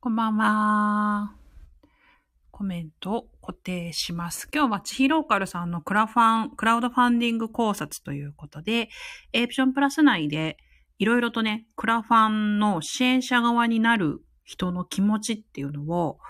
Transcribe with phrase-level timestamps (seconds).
[0.00, 1.32] こんばんは。
[2.52, 4.48] コメントを固定します。
[4.54, 8.90] 今日は千尋ローカルさんのクラファン、クラウドファンディング考察ということで、
[9.32, 10.56] エープションプラス内で
[11.00, 16.20] いろいろとね、クラファンの支援者側になる人の気持ちっていうのを、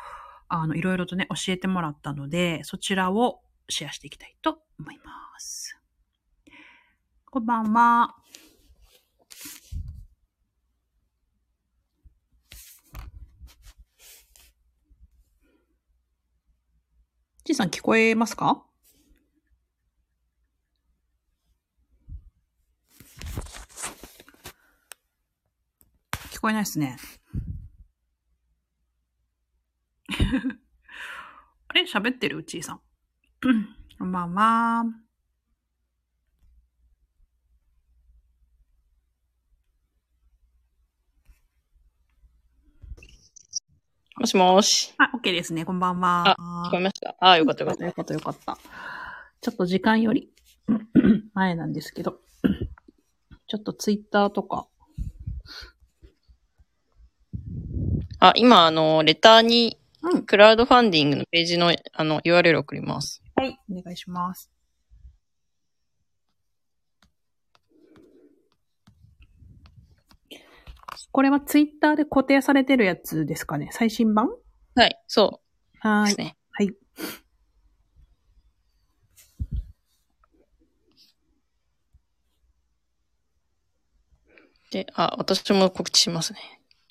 [0.48, 5.79] あの、いろいろとね、教えてもらったので、そちらをシェアしていきたいと思います。
[7.30, 8.16] こんばんは。
[17.48, 18.62] ちいさん聞こえますか？
[26.30, 26.98] 聞こえないですね。
[31.69, 31.84] あれ？
[31.84, 32.45] 喋ってる？
[32.45, 32.83] ちいさん。
[33.99, 34.85] こんばんは。
[44.21, 44.95] もしもし。
[44.99, 45.65] あ、OK ですね。
[45.65, 46.37] こんばんは。
[46.66, 47.11] 聞こえました？
[47.21, 47.85] ああ、よかったよかった。
[47.87, 48.59] よかったよかった。
[49.41, 50.29] ちょっと時間より
[51.35, 52.19] 前なんですけど、
[53.47, 54.66] ちょっとツイッターとか、
[58.21, 60.27] あ、今、あの、レターに、うん。
[60.27, 63.23] クラウドファンディングのページの、あの、URL 送ります。
[63.37, 63.59] はい。
[63.71, 64.50] お願いします。
[71.10, 73.70] これはツイッターで固定されてるやつですかね？
[73.72, 74.28] 最新版？
[74.75, 75.41] はい、そ
[75.81, 76.04] はーい。
[76.04, 76.37] うですね。
[76.53, 76.75] はい。
[84.70, 86.41] で、あ、私も告知しますね。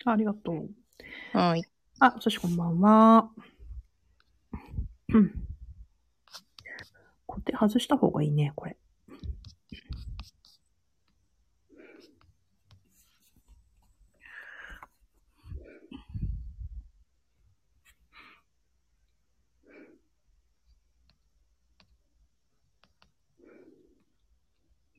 [0.05, 0.69] ありがとう。
[1.37, 1.63] はい。
[1.99, 3.29] あ、そしてこんばんは。
[5.09, 5.31] うん。
[7.27, 8.77] 固定外した方がいいね、これ。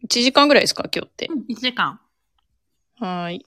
[0.08, 1.26] 1時間ぐらいですか今日って？
[1.26, 1.36] う。
[1.36, 2.00] ん、1時間。
[2.98, 3.46] はーい。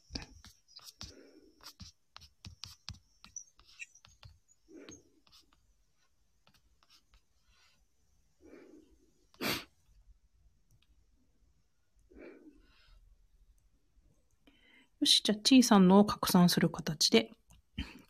[15.00, 17.32] よし、じゃあ、ちいさんのを拡散する形で。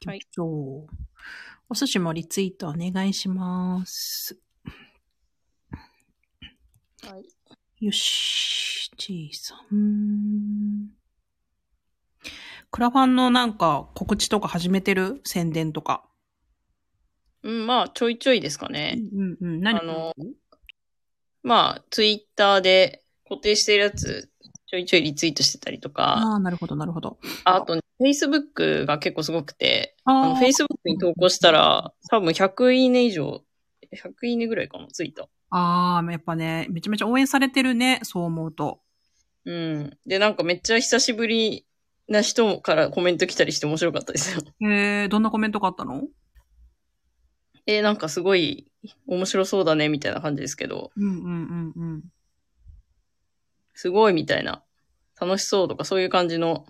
[0.06, 0.20] はい。
[0.38, 0.86] お
[1.74, 4.38] 寿司もリツイートお願いします。
[7.02, 7.41] はい。
[7.82, 10.90] よし、ちいさん。
[12.70, 15.20] クラファンのなんか告知とか始めてる？
[15.26, 16.04] 宣伝とか。
[17.42, 19.00] うん、まあ、ちょいちょいですかね。
[19.12, 19.62] うんうん。
[19.62, 20.14] 何あの
[21.42, 24.30] まあ、ツイッターで固定してるやつ、
[24.68, 27.18] ちょいちょいリツイートしてたりとか、ああ、なるほど、なるほど。
[27.46, 33.42] ああと、ね、Facebook が結構すごくて、あの、Facebook に投稿したら、多分100いいね以上、
[33.92, 35.28] 100いいねぐらいかな、ついた。
[35.52, 38.82] ああ、やっぱね、めちゃめちゃ応援されてるね、そう思うと。
[39.46, 39.98] うん。
[40.06, 41.66] で、なんかめっちゃ久しぶり
[42.08, 44.42] な人からコメント来たりして面白かったですよ。
[44.62, 46.04] えー、どんなコメントがあったの？
[47.68, 48.72] えーなんかすごい
[49.08, 52.04] 面白そうだね、みたいな感じですけど、うんうんうんうん。
[53.74, 54.64] すごいみたいな、
[55.20, 56.66] 楽しそうとかそういう感じの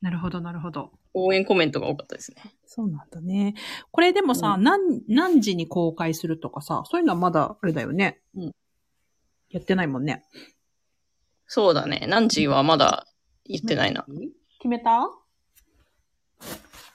[0.00, 0.92] なるほど、なるほど。
[1.14, 2.42] 応援コメントが多かったですね。
[2.74, 3.54] そうなんだね。
[3.92, 8.20] これでもさ、う何、何時に公開するとかさ、そういうのはまだあれだよね。
[8.34, 8.52] うん
[9.50, 10.24] やってないもんね。
[11.46, 12.06] そうだね。
[12.08, 13.06] 何時はまだ
[13.44, 14.04] 言ってないな。
[14.58, 15.08] 決めた？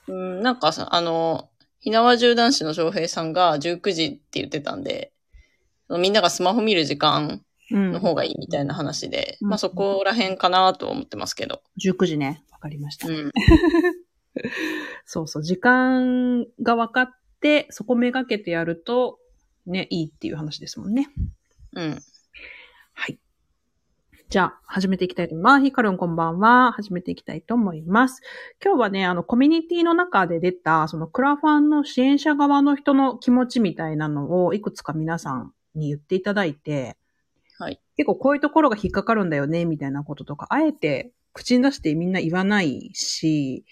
[0.08, 1.48] うん、なんかさ、あの、
[1.78, 5.14] ひなわ銃男子の翔平さんが19時って言ってたんで、
[5.88, 7.92] みんながスマホ見る時間うん。
[7.92, 11.62] の方がいいみたいな話で、うんまあそこら辺かなと思ってますけど。
[11.82, 12.44] 19時ね。
[12.50, 13.08] わかりました。
[13.08, 13.32] うん。
[15.12, 15.42] そうそう。
[15.42, 17.10] 時間が分かっ
[17.40, 19.18] て、そこめがけてやると、
[19.66, 21.08] ね、いいっていう話ですもんね。
[21.74, 22.00] うん。
[22.92, 23.18] はい。
[24.28, 25.64] じゃあ、始めていきたいと思います。
[25.64, 26.70] ヒカルンこんばんは。
[26.70, 28.22] 始めていきたいと思います。
[28.64, 36.96] 今日はね、あの、コミュニティの中で出た、そのクラファンの支援者側の人の気持ちみたいなのを、いくつか皆さんに言っていただいて、
[37.58, 37.80] はい。
[37.96, 43.64] 結構こういうところが引っかかるんだよね、みたいなこととか、あえて口に出してみんな言わないし、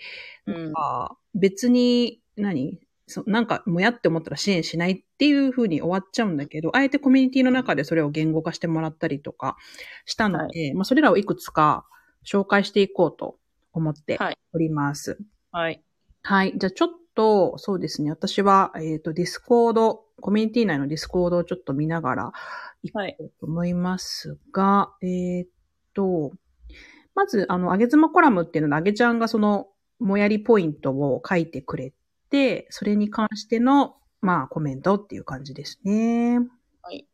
[0.46, 0.72] うん。
[0.76, 9.56] あ別に何、そなんか、もやって思ったら支援しないっていう風に終わっちゃうんだけど、あえてコミュニティの中でそれを言語化してもらったりとか
[10.04, 11.86] したので、まあ、それらをいくつか
[12.26, 13.38] 紹介していこうと
[13.72, 15.18] 思ってはいおります。
[15.50, 15.82] はい。
[16.22, 16.54] はい。
[16.56, 18.10] じゃあちょっと、そうですね。
[18.10, 22.32] 私は、えっ、と、 Discord、コミュニティ内のディスコードをちょっと見ながら
[22.82, 25.46] いこうと思いますが、えっ、
[25.94, 26.32] と、
[27.18, 29.66] まず、あの、あげ妻コラムっていうので、あげちゃんがその、
[29.98, 31.92] もやりポイントを書いてくれ
[32.30, 36.38] て、それに関しての、まあ、コメントっていう感じですね。
[36.80, 37.08] はい。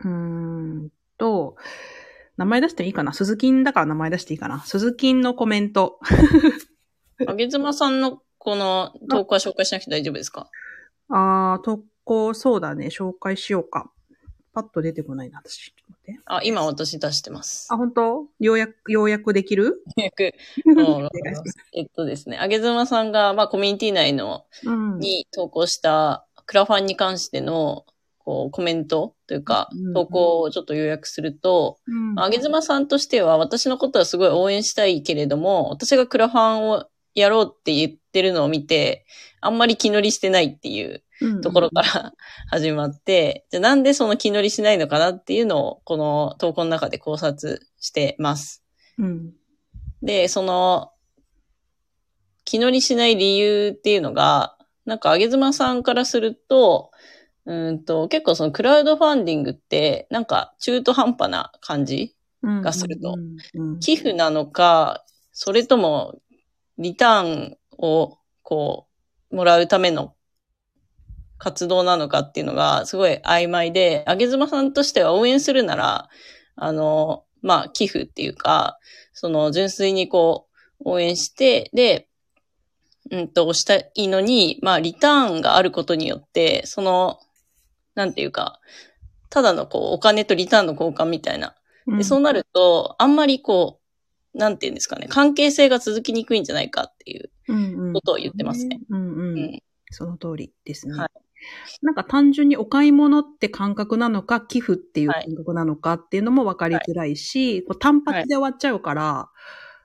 [0.00, 1.56] うーんと、
[2.36, 3.14] 名前出してもいいかな？
[3.14, 4.60] 鈴金だから名前出していいかな？
[4.60, 5.98] 鈴金のコメント。
[7.26, 10.50] あげずまさんのこの投稿は紹介しなくて大丈夫ですか？
[11.08, 12.88] あー、投稿、そうだね。
[12.88, 13.90] 紹介しようか。
[14.62, 15.66] パッと出てこないな、私。
[15.66, 16.20] ちょっと待って。
[16.26, 17.68] あ、今私出してます。
[17.70, 18.26] あ、本当？
[18.40, 19.84] ようやく、ようやくできる？
[19.96, 20.32] 早く
[20.66, 24.98] おもう願いしますえっとですね、あげずまさんが、まあ、コミュニティ内の、うん。
[24.98, 27.86] に投稿したクラファンに関しての、
[28.18, 39.06] こう、コメントというかうん、投稿をちょっと要約すると、うんあげずまさんとしては、私のことはすごい応援したいけれども、私がクラファンをやろうって言ってるのを見て、
[39.40, 41.02] あんまり気乗りしてないっていう
[41.42, 42.12] ところから
[42.48, 48.64] 始まって、じゃあなんでその気乗りしないのかなっていうのを、この投稿の中で考察してます。
[48.98, 49.32] うん。
[50.02, 50.92] で、その、
[52.44, 54.56] 気乗りしない理由っていうのが、
[54.86, 56.90] なんか、あげずまさんからすると、
[57.44, 62.62] うーんと、結構そのクラウドファンディングって、なんか中途半端な感じうん。
[62.62, 63.16] がすると
[63.80, 66.20] 寄付なのか、それとも、
[66.78, 68.86] リターンを、こ
[69.30, 70.14] う、もらうための
[71.38, 76.08] 活動なのかっていうのが、すごい曖昧で、あげずまさんとしては応援するなら、
[76.56, 78.78] あの、まあ、寄付っていうか、
[79.12, 80.48] その、純粋にこ
[80.80, 82.08] う、応援して、で、
[83.10, 87.20] うんと、したいのに、まあ、リターンがあることによって、その、
[87.94, 88.60] なんていうか、
[89.30, 91.54] ただのこう、お金とリターンの交換みたいな。
[91.86, 93.80] で、そうなると、あんまりこ
[94.34, 97.24] う、なんていうんですかね、関係性が続きにくいんじゃないかっていう。
[97.24, 97.30] うん
[97.92, 98.80] ことを言ってますね。。
[98.88, 99.38] うんうん。
[99.38, 100.98] うんその通りですね。
[100.98, 101.10] はい
[101.82, 109.30] なんか単純にお買い物って感覚なのか、寄付っていうはい感覚なのかっていうのも分かりづらいし、こう単発で終わっちゃうから、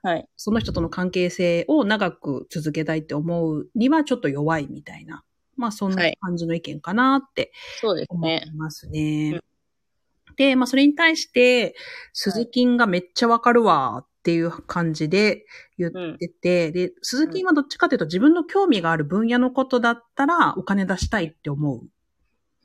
[0.01, 0.27] はい。
[0.35, 5.23] その人との関係性を長く続けたいって思うにはちょっと弱いみたいな。
[5.55, 8.45] まあそんなはい感じの意見かなってそうです思いね。
[8.55, 9.33] ますね。
[9.35, 9.41] うん
[10.35, 11.75] で、まあそれに対して、
[12.13, 15.45] 鈴金がめっちゃわかるわっていう感じで
[15.77, 21.81] 言ってて、で、鈴金はどっちかというと自分の興味がある分野のことだったらお金出したいって思う。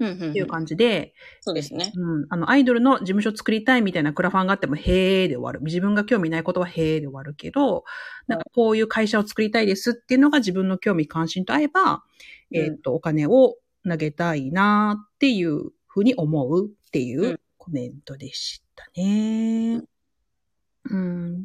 [0.00, 0.30] うんうんうん。
[0.30, 1.92] っていう感じで、そうですね。
[1.96, 5.60] うん、あの、アイドルの事務所作りたいみたいなクラファンがあっても、へーで終わる。
[5.62, 7.84] 自分が興味ないことはへーで終わるけど、
[8.28, 12.04] なんかこういう会社を作りたいですっていうのが自分の興味関心と合えば、
[12.52, 12.56] うん。
[12.56, 13.56] えっ、と、お金を
[13.88, 17.40] 投げたいなっていうふうに思うっていううん。
[17.56, 19.74] コメントでしたね。
[19.74, 19.84] うん、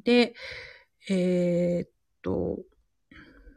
[0.03, 0.33] で、
[1.09, 1.89] えーっ
[2.21, 2.59] と、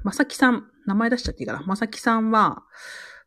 [0.05, 1.63] まさきさん、名前出しちゃっていいかな。
[1.67, 2.63] まさきさんは、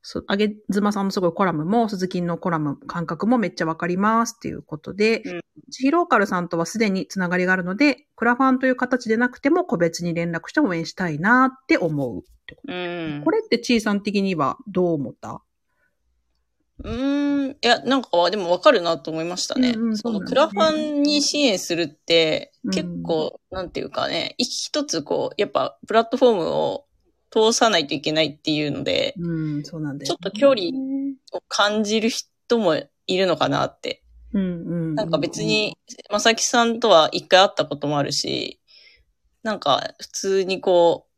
[0.01, 13.25] そあげずまさんのすごいコラムも、鈴木のコラム感覚もめっちゃわかりますっていうことで、うんジヒローカルさんとはすでにつながりがあるので、クラファンという形でなくても個別に連絡して応援したいなって思うってこうんと。
[13.25, 13.31] こ。
[13.31, 15.43] れってちいさん的にはどう思った？
[16.83, 17.51] うーん。
[17.51, 19.73] いや、なんか、でもわかるなと思いましたね。
[19.75, 26.85] うんうんそそうなんだねのクラファンに支援するって、うん結構、なんていうかね、一つこう、やっぱ、プラットフォームを
[27.31, 30.61] 通さないといけないっていうので、うん、そうなんだよ、ちょっと距離
[31.31, 32.75] を感じる人も
[33.07, 34.45] いるのかなってうんう
[34.91, 34.95] ん。
[34.95, 35.77] なんか別に、
[36.11, 38.59] まさきさんとは一回会ったこともあるし、
[39.43, 41.09] なんか普通にこう、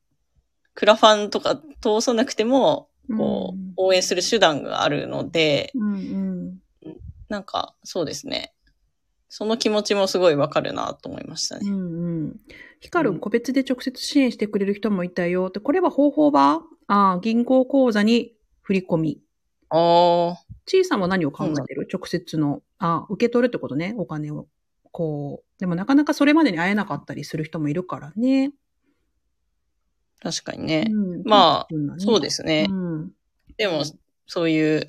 [0.73, 6.61] クラファンとか通さなくても、こう、応援する手段があるので、うんうん。
[7.29, 8.53] なんかそうですね。
[9.29, 11.69] その気持ちもすごいわかるなと思いましたね。
[11.69, 12.39] うんうん。
[12.81, 19.21] ヒカルン個別で直接支援してくれる人もいたよって、これは方法はああ、銀行口座に振り込み。
[19.69, 21.87] ああ、ちいさんは何を考えてる？
[21.91, 22.61] 直接の。
[22.79, 24.47] ああ、受け取るってことね、お金を。
[24.91, 25.59] こう。
[25.59, 28.51] でもなかなかそれまでに会えなかったりする人もいるからね。
[30.21, 30.87] 確かにね。
[30.89, 32.67] うんまあ、あそうですね。
[32.69, 33.11] うん。
[33.57, 33.83] でも、
[34.27, 34.87] そういう、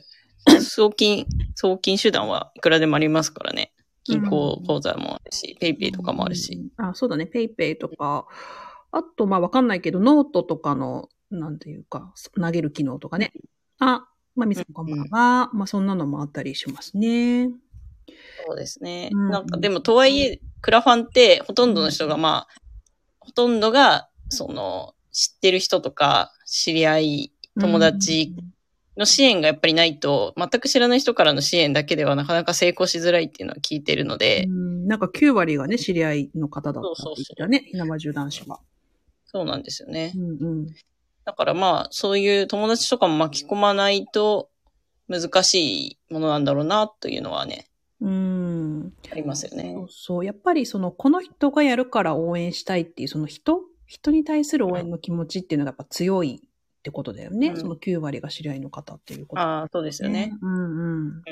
[0.60, 3.72] 送金、送金手段はいくらでもありますからね。
[4.04, 6.54] 銀行口座もあるし、 PayPayとかもあるし。
[6.76, 6.88] うん。
[6.88, 7.26] あ、そうだね。
[7.26, 8.26] PayPayとか。
[8.90, 13.32] あと、まあわかんないけど、ノートとかの、なんていうか、投げる機能とかね。
[13.78, 15.50] あ、まあ、みさんこんばんは。
[15.52, 17.48] まあ、そんなのもあったりしますね。
[18.46, 19.10] そうですね。
[19.12, 22.62] うんなんか、でも、とはいえ、クラファンって、ほとんどの人が、まあ、
[23.20, 28.34] ほとんどが、その、知ってる人とか、知り合い、友達
[28.96, 37.68] の支援がやっぱりないと、全く知らない人からの支援だけではなかなか成功しづらいっていうのは聞いてるので、うん、なんか9割がね、知り合いの方だったってそうそうそう言ったね。
[37.70, 38.60] ひなまじゅ男子は。
[39.24, 40.18] そうなんですよねう。
[40.18, 40.66] んうん。
[41.24, 44.50] だからまあ、そういう友達とかも巻き込まないと
[45.08, 45.54] 難し
[45.92, 47.68] いものなんだろうな、というのはね、
[48.00, 48.92] うん。
[49.10, 49.88] ありますよねそう。
[49.88, 50.24] そう。
[50.24, 53.60] やっぱりその、この人がやるから応援したいっていう、その人
[53.92, 57.48] 人に対する応援の気持ちっていうのがやっぱ強いってことだよね。
[57.48, 60.32] うんその9割が知り合いの方っていうこと、ああ、そうですよね。。
[60.40, 61.22] うんうん。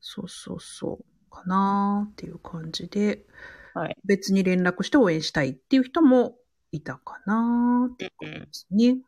[0.00, 1.04] そうそうそう。
[1.28, 3.26] かなーっていう感じで、
[3.74, 3.96] はい。
[4.04, 6.36] 別に連絡して応援したいっていう人も
[6.70, 8.98] いたかなーっていううんですね。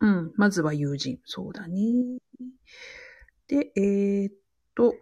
[0.00, 0.32] うん。
[0.36, 1.18] まずは友人。
[1.26, 1.82] そうだね。
[3.48, 4.34] で、えーっ
[4.74, 4.94] と、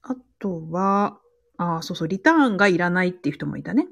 [0.00, 1.20] あとは、
[1.58, 3.86] あーそうそう、リターンがいらないっていう人もいたね。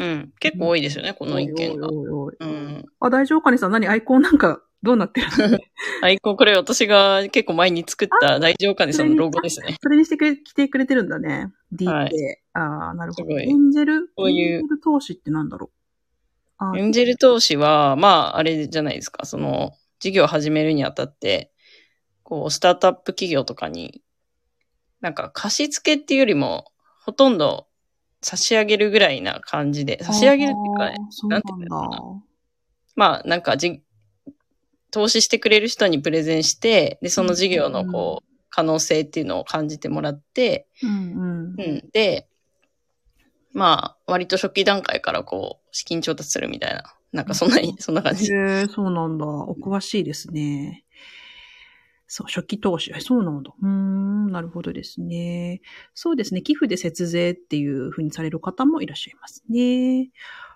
[0.00, 0.32] うん。
[0.40, 1.88] 結構多いですよね、この意見が。
[1.92, 2.86] おいおいうん。
[3.00, 3.86] あ、大丈夫かねさん、何？
[3.86, 5.58] アイコンなんか、どうなってるの？
[6.02, 9.76] アイコン、これ私が結構前に作った大丈夫かねさんのロゴですね。
[9.82, 11.52] それにしてくれ、来てくれてるんだね。
[11.70, 11.94] D って。
[11.94, 12.10] はい
[12.52, 13.38] ああ、なるほど。
[13.38, 15.70] エンジェル、こういうエンジェル投資ってなんだろ
[16.74, 16.78] う？
[16.78, 19.24] エンジェル投資は、まあ、あれじゃないですか。
[19.24, 21.52] その、事業を始めるにあたって、
[22.22, 24.02] こう、スタートアップ企業とかに、
[25.00, 26.64] なんか貸し付けっていうよりも、
[27.04, 27.68] ほとんど
[28.22, 30.98] 差し上げるぐらいな感じで、差し上げるっていうかね、
[31.28, 32.02] なんていうのか
[32.94, 33.82] まあ、なんかじ、
[34.90, 41.60] 投資してくれる人にプレゼンして、で、その事業のこう、可能性っていうのを感じてもらって、うんうん。
[41.60, 41.90] うん。
[41.92, 42.28] で、
[43.52, 48.32] まあ、割と初期段階からこう、資金調達するみたいな、なんかそんなに、そんな感じ。
[48.32, 49.26] へえ、そうなんだ。
[49.26, 50.84] お詳しいですね。
[52.12, 52.92] そう、初期投資。
[52.92, 53.52] えそうなんだ。
[53.56, 55.62] うーん、なるほどですね。
[55.94, 56.42] そうですね。
[56.42, 60.10] 寄付で節税っていうふうにされる方もいらっしゃいますね。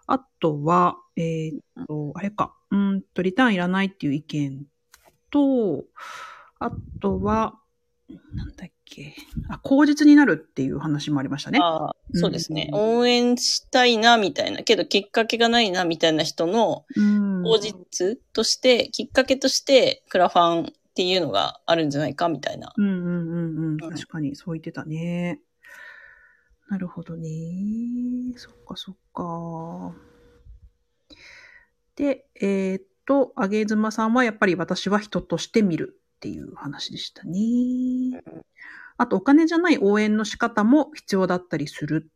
[0.08, 2.56] あとは、えーっと、あれか。
[2.72, 4.64] うーんと、リターンいらないっていう意見
[5.30, 5.84] と、
[6.58, 7.54] あとは、
[8.34, 9.14] なんだっけ。
[9.48, 11.60] あ、口実になるっていう話もありましたね。
[11.62, 12.68] ああ、そうですね。
[12.72, 17.42] うん応援したいな、みたいな、けどきっかけがないな、みたいな人の、うん。
[17.44, 22.72] 口実として、きっかけとして、クラファンっていうのがあるんじゃないか、みたいな。
[22.76, 23.66] うんうんうんうん。
[23.72, 25.40] うん確かに、そう言ってたね。
[26.68, 27.28] なるほどね。
[28.36, 29.92] そっかそっか。
[31.96, 38.22] で、えーっと、あげずまさんはやっぱり私は人として見るっていう話でしたね。
[38.96, 42.08] あと、お金じゃない応援の仕方も必要だったりする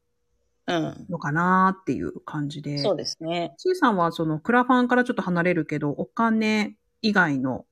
[0.68, 1.06] うん。
[1.11, 2.78] のかなっていう感じで。
[2.78, 3.54] そうですね。
[3.58, 7.67] ちいさんはそのクラファンからちょっと離れるけど、お金以外のうん。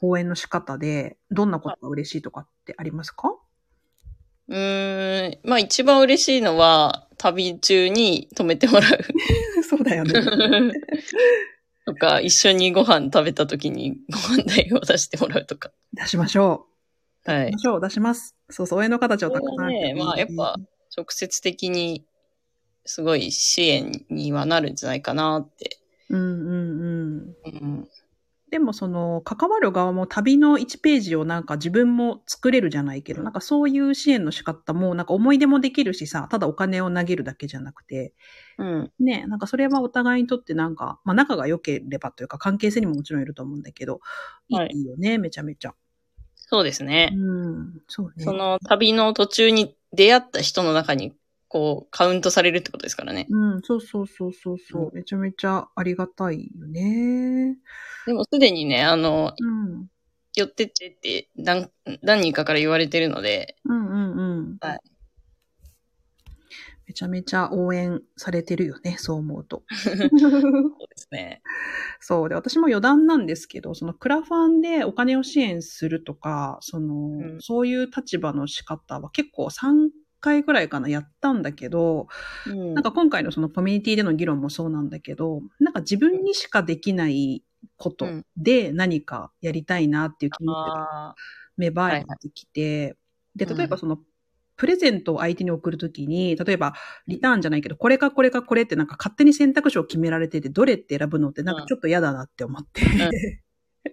[0.00, 3.34] 応援の仕方で、どんなことが嬉しいとかってありますか？
[4.48, 5.38] うーん。
[5.44, 9.00] まあ一番嬉しいのは、旅中に泊めてもらう。
[9.62, 10.12] そうだよね。
[11.86, 15.72] とか、一緒にご飯食べた時にご飯代を出してもらうとか。
[15.92, 16.66] 出しましょ
[17.26, 17.30] う。
[17.30, 17.58] はい出しま。
[17.58, 18.36] しょう、出します。
[18.48, 19.68] そうそう、応援の形をたくさん。
[19.68, 20.56] ねまあやっぱ
[20.96, 22.04] 直接的に、
[22.86, 25.78] すごい支援にはなるんじゃないかなって。
[26.08, 26.36] うんうん
[26.80, 26.84] う
[27.26, 27.36] ん。
[27.44, 27.88] うん。
[28.50, 38.12] でもその、関わる側も旅の1ページをなんか自分も作れるじゃないけど、なんかそういう支援の仕方も、なんか思い出もできるしさ、ただお金を投げるだけじゃなくて、
[38.58, 38.92] うん。
[38.98, 44.00] ね、なんかそれはお互いにとってなんか、まあ仲が良ければというか関係性にももちろんいると思うんだけど、
[44.48, 45.74] いはいいよね、めちゃめちゃ。
[46.34, 47.12] そうですね。
[47.14, 48.24] うん、そうね。
[48.24, 51.14] その旅の途中に出会った人の中に、
[51.50, 53.26] こう、カウントされるってことですからね。
[53.28, 57.56] うん、そうそうそうそうそう、うんめちゃめちゃありがたいよね。
[58.06, 59.88] でもすでにね、あの、うん。
[60.36, 61.68] 寄ってってって何
[62.02, 64.58] 何人かから言われてるので、うんうんうん。
[64.60, 64.80] はい。
[66.86, 69.64] めちゃめちゃ応援されてるよね、そう思うと。
[69.74, 70.08] そうで
[70.94, 71.42] すね。
[71.98, 72.28] そう。
[72.28, 79.90] で、私も余談なんですけど、そのクラファンでお金を支援するとか、その、んそういう立場の仕方は結構3
[80.20, 82.08] 回ぐらいかな、やったんだけど、
[82.46, 87.42] うんなんか今回のそのコミュニティでの議論もそうなんだけど、なんか自分にしかできない
[87.76, 91.14] ことで何かやりたいなっていう気持ちがあ
[91.56, 92.96] 芽生えてきて、
[93.36, 93.98] で、うん例えばその、
[94.56, 96.74] プレゼントを相手に送るときに、例えば、
[97.06, 102.82] リターンじゃないけど、これかこれかこれってなんか勝手に選択肢を決められてて、どれって選ぶのってなんかちょっと嫌だなって思って。
[102.82, 103.08] ー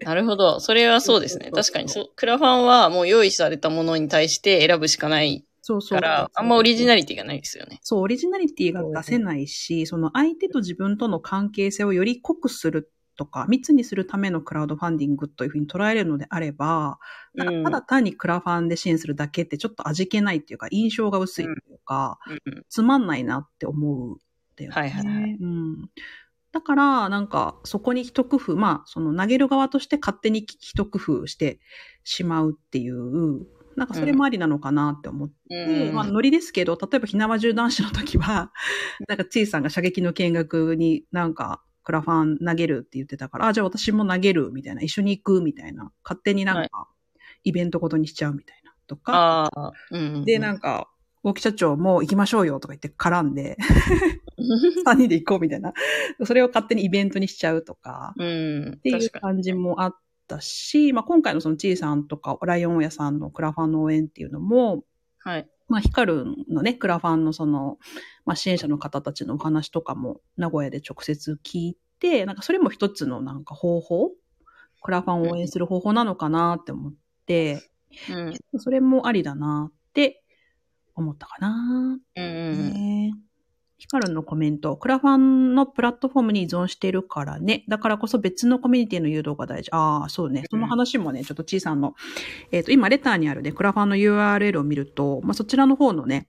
[0.06, 0.60] なるほど。
[0.60, 1.52] それはそうですね。
[1.52, 2.06] 確かにそう。
[2.16, 6.00] クラファンはもう用意されたものに対して選ぶしかないそうそう。
[6.00, 7.80] から、あんまオリジナリティがないですよね。
[7.82, 17.00] そう、オリジナリティが出せないし、その相手と自分との関係性をより濃くするとか、密にするためのクラウドファンディングというふうに捉えれるのであれば、
[17.34, 22.66] なんかただ単にクラファンで支援するだけってちょっと味気ないっていうか、印象が薄いというか、うん。
[22.70, 24.18] つまんないなって思うん
[24.56, 24.74] だよね。
[24.74, 25.90] はいはいはいうん。
[26.54, 31.60] だから、なんか、そこに一工夫、まあ、その投げる側として勝手に一工夫して
[32.06, 33.46] しまうっていう、
[33.78, 38.52] なんかそれもありなのかなって思って、うんまあ、ノリですけど、例えば、ひなわ銃男子の時は、
[39.08, 46.90] なんか、ちいさんが射撃の見学になんか、クラファン投げるって言ってたから、あ、じゃあ私も投げるみたいな、一緒に行くみたいな、勝手になんか、
[47.44, 49.14] イベントごとにしちゃうみたいな、とか、
[49.54, 50.26] ああ、うん。
[50.26, 50.90] で、なんか、
[51.22, 53.58] 大木社長も行きましょうよとか言って絡んで、
[54.88, 55.74] 3人で行こうみたいな。
[56.24, 58.74] それを勝手にイベントにしちゃうとか、うん。
[58.78, 59.96] っていう感じもあっ
[60.28, 64.82] たし、まあ今回のそのちいさんとかライオン親さんのクラファンの応援っていうのも、に。
[65.20, 65.50] はい。
[65.68, 67.78] まあヒカルのね、クラファンのその、
[68.26, 74.12] まあ支援者の方たちのお話とかも名古屋で直接聞いて、なんかそれも一つのなんか方法
[74.82, 76.94] クラファンを応援する方法なのかなって思っ
[77.26, 77.62] て、
[78.10, 78.34] うん。
[78.60, 80.24] それもありだなって
[80.96, 82.00] 思ったかな。
[82.16, 83.14] うんうんね
[83.78, 87.64] ヒカルンのコメント、クラファンのプラットフォームに依存しているからね。
[87.68, 89.70] だからこそ別のコミュニティの誘導が大事。
[89.72, 90.46] ああ、そうね。
[90.50, 91.94] その話もね、ちょっとちいさんの、
[92.52, 96.28] えっ、と、今、レターにあるね、クラファンの URL を見ると、まあ、そちらの方のね、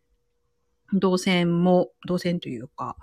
[0.93, 2.97] 動線も、動線というか、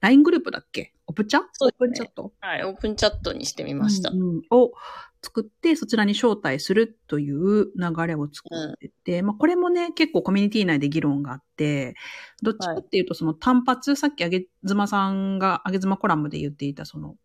[0.00, 0.94] LINE グループだっけ？
[1.08, 2.32] オプチャそうですねオープンチャット？
[2.40, 2.64] はい。
[2.64, 4.10] オープンチャットにしてみました。
[4.10, 4.72] うんうんを
[5.22, 11.94] 作って、そちらに招待するという流れを作ってて、まあこれもね、結構コミュニティ内で議論があって、
[12.42, 17.16] どっちかっていうとその単発、さっきあげずまさんが、あげずまコラムで言っていたその、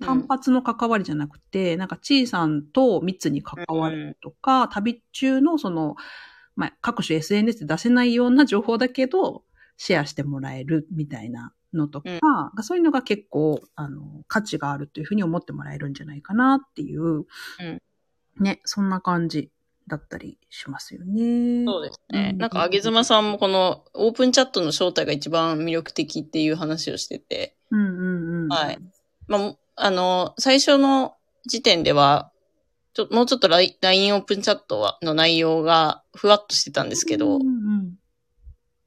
[0.00, 5.96] 単発の関わりじゃなくて、なんか、ちいさんと密に関わるとか、旅中のその、
[6.56, 9.44] まあ、各種 SNS で出せないような情報だけど、
[9.76, 17.26] シェアしてもらえるみたいなのとか、うんそういうのが結構、あの、価値があるというふうに思ってもらえるんじゃないかなっていう、
[18.40, 19.50] ね、そんな感じ
[19.86, 21.64] だったりしますよね。
[21.66, 22.30] そうですね。
[22.32, 28.48] うんなんか、あげずまさんもこのオープンチャットの招待が一番魅力的っていう話をしてて、うんうんうん。
[28.48, 28.78] はい。
[29.26, 31.16] まあも、あの、最初の
[31.46, 32.30] 時点では、
[32.94, 37.46] ちょ、もうちょっと LINE オープンチャットはの内容がふわっとしてたんですけど、うんう
[37.82, 37.94] ん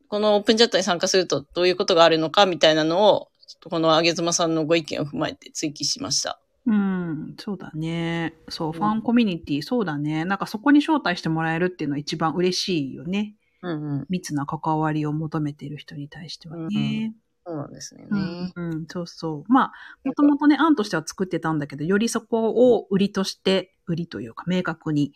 [0.09, 6.39] このオープンチャットに参加するとどういうことがあるのかみたいなのを、ちょっとこのあげずまさんのご意見を踏まえて追記しました。
[6.65, 8.33] うん、そうだね。
[8.49, 10.25] そう、んファンコミュニティ、そうだね。
[10.25, 13.35] なんかそこに招待してもらえるっていうのは一番嬉しいよね。
[13.61, 14.05] うんうん。
[14.09, 17.13] 密な関わりを求めている人に対してはね。
[17.45, 18.05] そうなんですね。
[18.09, 19.51] うん、うん、そうそう。
[19.51, 25.13] まあ、もともとね、案としては作ってたんだけど、よりそこを売りとして、売りというか明確に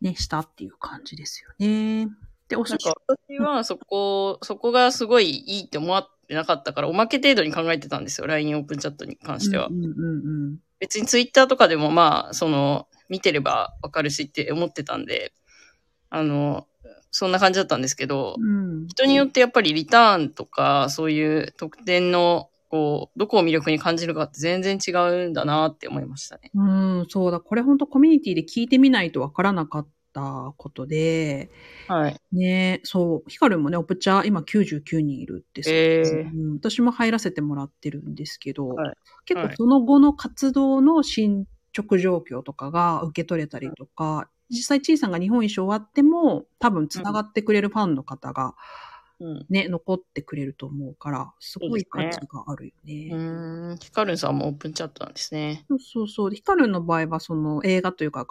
[0.00, 2.08] ね、したっていう感じですよね。
[2.52, 8.26] で、お寿司なんか、私はそこ、 そこがすごいいいって思ってなかったから、おまけ程度に考えてたんですよ。
[8.26, 9.68] LINE オープンチャットに関しては。
[9.68, 15.32] うんうんうん別にツイッターとかでもまあ、その、見てればわかるしって思ってたんで、
[16.10, 16.66] あの、
[17.12, 18.88] そんな感じだったんですけど、うん。
[18.88, 26.50] 人によってやっぱりリターンとか、そういう特典の、こう、どこを魅力に感じるかって全然違うんだなって思いましたね。
[26.52, 27.38] うん、そうだ。
[27.38, 31.50] これ本当コミュニティで聞いてみないとわからなかったことで、
[31.88, 32.16] はい。
[32.32, 38.94] ねそう、ヒカルンもね、オプチャ今99人いるってさえーうん、私も入らせてもらってるんですけど、はい
[39.24, 48.54] 結構その後の活動の進捗状況とかが受け取れたりとか、実際、ちいさんが日本一周終わっても、多分繋がってくれるファンの方が
[49.20, 49.46] うん。
[49.48, 53.08] ね、残ってくれると思うから、すごい価値があるよね。
[53.12, 53.78] うーん。
[53.78, 55.64] ヒカルンさんもオープンチャットなんですね。
[55.68, 56.30] そうそうそう。
[56.30, 58.26] でヒカルンの場合は、その映画というか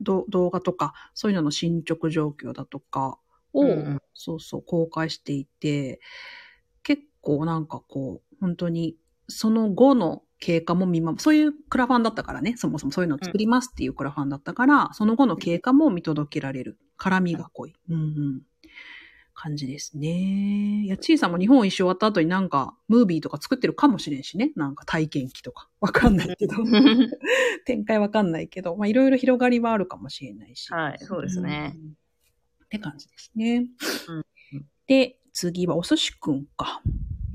[0.00, 3.18] 動画とか、そういうのの進捗状況だとか
[3.52, 6.00] を、うんうんそうそう、公開していて、
[6.82, 8.96] 結構なんかこう、本当に、
[9.28, 16.78] その後の経過も見守そういうクラファンだったからね、そもそもそういうのを作りますっていうクラファンだったから、その後の経過も見届けられる。
[16.98, 17.74] 絡みが濃い。
[17.88, 18.42] うんうん。
[19.40, 20.82] 感じですね。
[20.84, 24.52] いや、ちいさんも日本一周終わった後になんか、ムービーとか作ってるかもしれんしね。
[24.54, 25.70] なんか体験記とか。
[25.80, 26.56] わかんないけど。
[27.64, 30.70] 展開わかんないけど、まあいろいろ広がりはあるかもしれないし。
[30.70, 31.72] はい、そうですね。
[31.74, 31.88] うん。
[31.88, 33.66] って感じですね。
[34.08, 34.24] うん
[34.86, 36.82] で、次はお寿司くんか。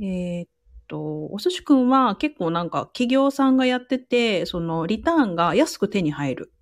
[0.02, 0.50] えーっ
[0.88, 6.54] と、お寿司くんは結構なんか企業さんがやってて、そのリターンが安く手に入る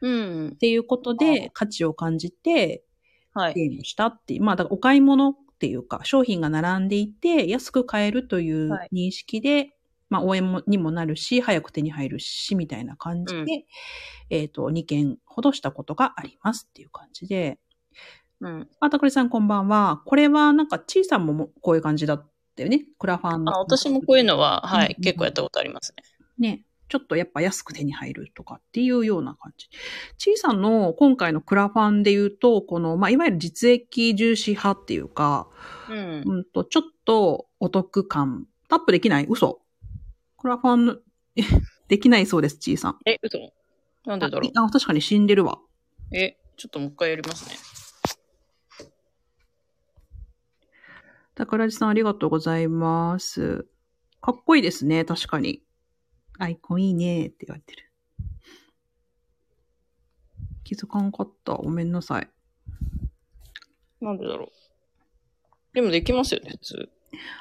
[0.00, 0.56] うんっ。
[0.56, 2.85] ていうことで価値を感じてはい。
[3.54, 9.70] ゲームしたっていう、まあだからお買い物っていうか商品が並んでいて安く買えるというはい認識で、
[10.08, 13.46] まあ応援もにもなるし、早く手に入るし、みたいな感じで、うん
[14.30, 17.58] えっ、と、2件ほどしたことがありますっていう感じで、
[18.40, 18.68] うん。
[18.80, 20.02] あ、たくりさんこんばんは。
[20.04, 22.84] これはなんか、ちいさんももこういう感じだったよね。
[22.98, 23.54] クラファンの。
[23.54, 26.02] あ、私もこういうのは、はい、うんうん結構やったことありますね。
[26.38, 26.64] ね。
[26.88, 29.68] ちょっとやっぱ安く手に入るとかっていうような感じ。
[30.18, 35.48] ちいさんの今回のクラファンで言うと、この、まあ、いわゆる実益重視派っていうか、
[35.90, 36.22] うん。
[36.24, 38.46] うんと、ちょっとお得感。
[38.68, 39.26] タップできない？
[39.28, 39.60] 嘘。
[40.38, 41.00] クラファン
[41.88, 42.98] できないそうです、ちいさん。
[43.06, 43.52] え、嘘？
[44.04, 44.50] なんでだろう？
[44.54, 45.58] あ、確かに死んでるわ。
[46.12, 47.56] え、ちょっともう一回やりますね。
[51.36, 53.66] 桜地さんありがとうございます。
[54.20, 55.62] かっこいいですね、確かに。
[56.38, 57.90] アイコンいいねって言われてる。
[60.64, 61.54] 気づかんかった。
[61.54, 62.28] ごめんなさい。
[64.00, 64.48] なんでだろう。
[65.74, 66.88] でもできますよね、普通。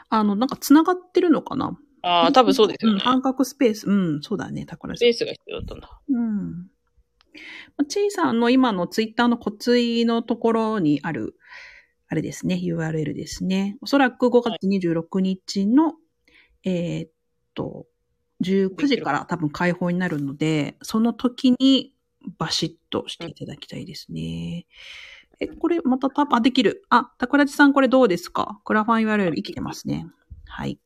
[0.10, 1.77] あの、なんか繋がってるのかな？
[2.01, 3.01] ああ、多分そうですよん、ね。
[3.01, 3.88] 半角スペース。
[3.89, 4.97] うん、そうだね、桜さん。
[4.97, 6.01] スペースが必要だったんだ。
[6.08, 6.51] うん。
[7.77, 11.36] まあチーさんの今のツイッターの骨髄のところにある、
[12.08, 13.77] あれですね、URL ですね。
[13.81, 15.95] おそらく5月26日の、
[16.63, 17.12] えーっ
[17.55, 17.88] と、
[18.45, 21.93] 19時から多分開放になるので、その時に
[22.38, 24.65] バシッとしていただきたいですね。
[25.39, 26.84] え、これまたタあ、できる。
[26.89, 28.62] あ、桜地さんこれどうですか？
[28.63, 30.05] クラファン URL 生きてますね。
[30.45, 30.79] はい。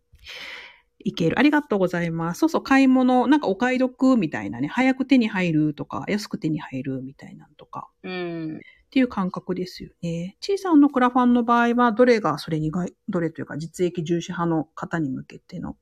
[1.01, 1.39] いける。
[1.39, 2.39] ありがとうございます。
[2.39, 8.57] そうそう、買い物、なんかお買い得みたいなね、早く手に入るとか、安く手に入るみたいなのとか、うん。
[8.57, 10.35] っていう感覚ですよね。
[10.41, 15.77] 小さんのクラファンの場合は、どれがそれにが、どれというか、実益重視派の方に向けての。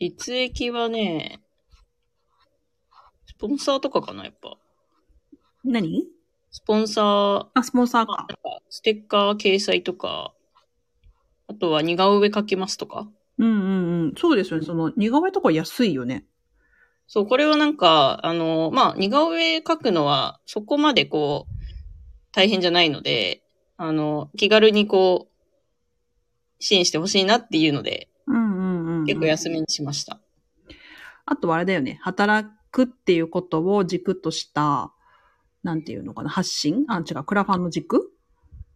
[0.00, 1.40] 実益はね、
[3.26, 4.56] スポンサーとかかな、やっぱ。
[5.62, 6.04] 何？
[6.50, 8.26] スポンサー、あ、スポンサーまあか。
[8.28, 10.32] なんかステッカー掲載とか、
[11.48, 13.08] あとは似顔絵描けますとか。
[13.38, 14.14] うんうんうん。
[14.16, 14.64] そうですよね。
[14.66, 16.24] その、似顔絵とか安いよね。
[17.06, 21.54] そう、これはなんか、あの、まあ、似顔絵描くのは、そこまでこう、
[22.32, 23.42] 大変じゃないので、
[23.76, 28.09] あの、気軽にこう、支援してほしいなっていうので。
[29.06, 30.20] 結構安めにしました。
[31.26, 31.98] あとはあれだよね。
[32.02, 34.92] 働くっていうことを軸とした、
[35.62, 36.84] なんていうのかな、発信？
[36.88, 38.12] あ、違う、クラファンの軸？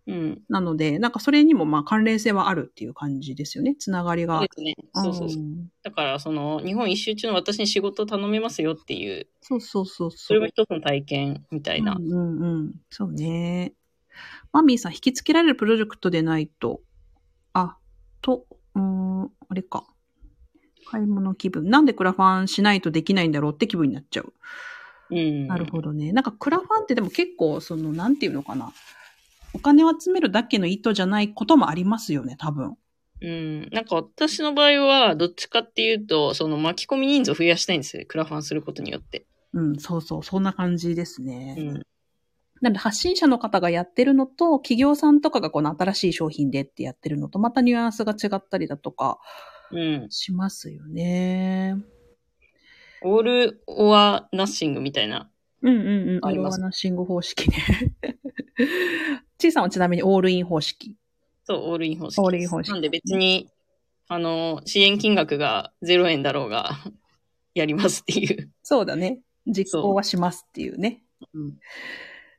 [0.06, 0.42] うん。
[0.48, 3.74] なので、なんかそれにもまあ関連性はあるっていう感じですよね。
[3.78, 4.38] つながりが。
[4.38, 4.74] そうですね。
[4.92, 5.42] そうそうそう。
[5.42, 10.18] んだから、その、日本一周中の私に仕事頼めますよっていう、そうそうそうそう。
[10.18, 11.96] それも一つの体験みたいな。
[11.98, 12.74] うんうんうん。
[12.90, 13.74] そうね。
[14.52, 16.80] マミーさん、引きつけられるプロジェクトでないと、
[17.54, 17.78] あ、
[18.20, 19.86] と、うーん、あれか。
[20.84, 21.68] 買い物気分。
[21.68, 24.32] なんでクラファンしないとできないんだろうって気分になっちゃう。
[25.10, 25.46] うん。
[25.46, 26.12] なるほどね。
[26.12, 28.72] なんかクラファンってでも結構、その、なんていうのかな。
[29.52, 32.76] お金を集めるだけの意図じゃないこともありますよね、多分。
[33.20, 33.68] うん。
[33.70, 38.04] なんか私の場合は、どっちかっていうと、その巻き込み人数を増やしたいんですよ。
[38.06, 39.26] クラファンすることによって。
[39.52, 41.54] うん、そうそう、そんな感じですね。
[41.58, 41.66] うん。
[42.60, 49.53] なので、発信者の方がやってるのと、企業さんとかがこの新しい商品でってやってるのと、またニュアンスが違ったりだとかうん。
[50.10, 51.76] しますよね。
[53.02, 55.30] オールオアナッシングみたいな。
[55.62, 56.26] うんうんうん。
[56.26, 57.56] ありますオールナッシング方式ね。
[59.38, 60.96] ちいさんはちなみにオールイン方式。
[61.44, 62.20] そう、オールイン方式。
[62.20, 63.50] オールイン方式なんで別に、
[64.08, 66.70] あの、支援金額が0円だろうが、
[67.54, 68.50] やりますっていう。
[68.62, 69.20] そうだね。
[69.46, 71.02] 実行はしますっていうね。
[71.34, 71.58] うん。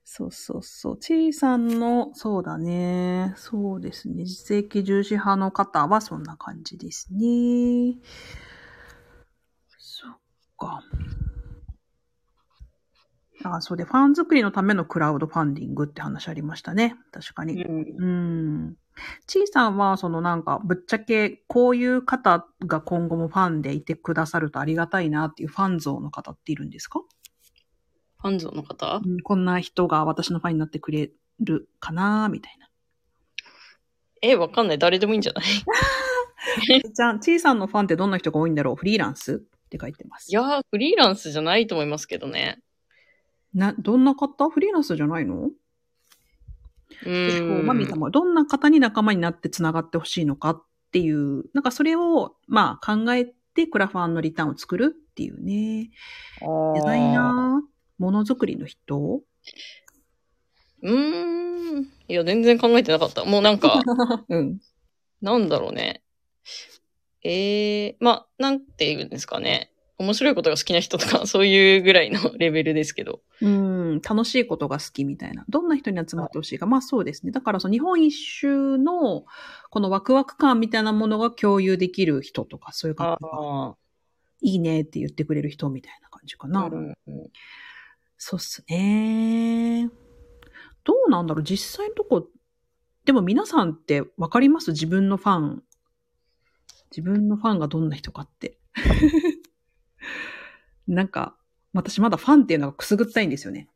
[0.08, 1.00] そうそうそう。
[1.00, 3.34] ちいさんの、そうだね。
[3.38, 4.24] そうですね。
[4.26, 7.96] 実益重視派の方はそんな感じですね。
[9.80, 10.18] そっ
[10.58, 10.84] か。
[13.44, 16.96] あ、そうで、ファン作りのためのクラウドファンディングって話ありましたね。
[17.12, 17.64] 確かに。
[17.64, 17.96] うん。
[17.98, 18.06] う
[18.70, 18.76] ん。
[19.26, 27.02] ちいさんは、そのなんか、ぶっちゃけ、こういう方が今後もファンでいてくださるとありがたいなっていうファン像の方っているんですか？
[28.22, 29.02] ファンゾの方？
[29.06, 32.68] うんこんな人が私のファンになってくれるかなみたいな。
[34.22, 34.80] え、わかんない。
[34.80, 35.46] 誰でもいいんじゃない？
[36.94, 38.76] じゃあ、ちいさんのファンってどんな人が多いんだろう？
[38.76, 39.36] フリーランス？
[39.36, 39.38] っ
[39.70, 40.32] て書いてます。
[40.32, 42.60] いやー、フリーランスじゃないと思いますけどね。
[43.54, 44.50] な、どんな方？
[44.50, 45.50] フリーランスじゃないの？
[47.06, 55.90] うんマミーさんもどんな方に仲間になって繋がってほしいのかっていう、なんかそれを、まあ考えてクラファンのリターンを作るっていうね。
[56.76, 59.22] デザイナーものづくりの人？
[60.82, 61.84] うーん。
[62.08, 63.26] いや、全然考えてなかった。
[63.26, 63.82] もうなんか、
[64.30, 64.60] うん。
[65.22, 66.04] なんだろうね。
[67.24, 69.72] ええまあ、なんて言うんですかね。
[69.98, 73.22] 面白いことが好きな人とか、 そういうぐらいのレベルですけど。
[73.42, 75.46] うん、楽しいことが好きみたいな。
[75.50, 76.66] どんな人に集まってほしいか。
[76.66, 77.32] まあそうですね。
[77.32, 79.26] だからその日本一周の
[79.70, 83.76] このワクワク感みたいなものが共有できる人とか、そういう方があ
[84.42, 86.50] いいねって言ってくれる人みたいな感じかあ。
[86.50, 86.66] な。
[86.66, 86.94] うん
[88.18, 89.90] そうっすね。
[90.84, 91.44] どうなんだろう？
[91.44, 92.28] 実際のとこ、
[93.06, 94.72] でも皆さんってわかります？
[94.72, 95.64] 自分のファン。
[96.92, 98.58] 自分のファンがどんな人かって。
[100.88, 101.36] なんか、
[101.74, 103.70] 私まだファンっていうのがくすぐったいんですよね。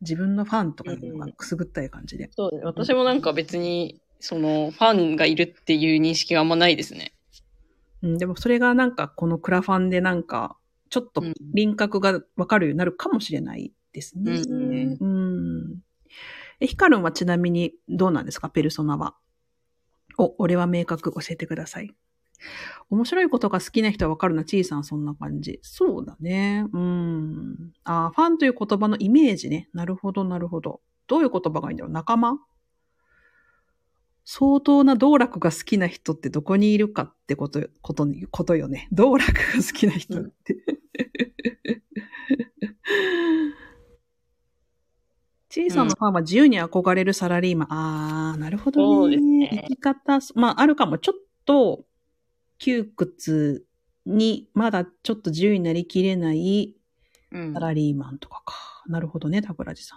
[0.00, 2.28] 自分のファンとかいうのがくすぐったい感じで。
[2.32, 2.64] そうです。
[2.64, 7.14] 私もなんか別に、その、ファンがいるっていう認識があんまないですね。
[8.02, 10.58] うん、でもそれがなんかこのクラファンでなんか、
[10.94, 14.44] ちょっとうん輪郭がわかるようになるかもしれないですね。
[14.48, 15.06] うんう
[15.72, 15.80] ん。
[16.60, 18.48] え、ヒカルンはちなみにどうなんですか？
[18.48, 19.16] ペルソナは。
[20.18, 21.90] お、俺は明確教えてください。
[22.90, 25.58] 面白いことが好きな人はわかるな、ちいさんそんな感じ。
[25.62, 26.64] そうだね。
[26.72, 27.72] うん。
[27.82, 29.68] あファンという言葉のイメージね。
[29.72, 30.80] なるほど、なるほど。
[31.08, 31.92] どういう言葉がいいんだろう？
[31.92, 32.38] 仲間？
[34.24, 38.88] 相当な道楽が好きな人ってどこにいるかってこと、ことに、ことよね。
[38.90, 40.56] 道楽が好きな人って。
[45.50, 47.68] 小さなファンは自由に憧れるサラリーマン。
[47.70, 48.86] あー、なるほどね。
[48.86, 50.98] そうですね生き方、まあ、あるかも。
[50.98, 51.84] ちょっと、
[52.58, 53.64] 窮屈
[54.06, 56.74] に、まだちょっと自由になりきれない
[57.30, 57.60] うんサ。
[57.60, 58.54] ラリーマンとかか。
[58.86, 59.96] なるほどね、タブラジさ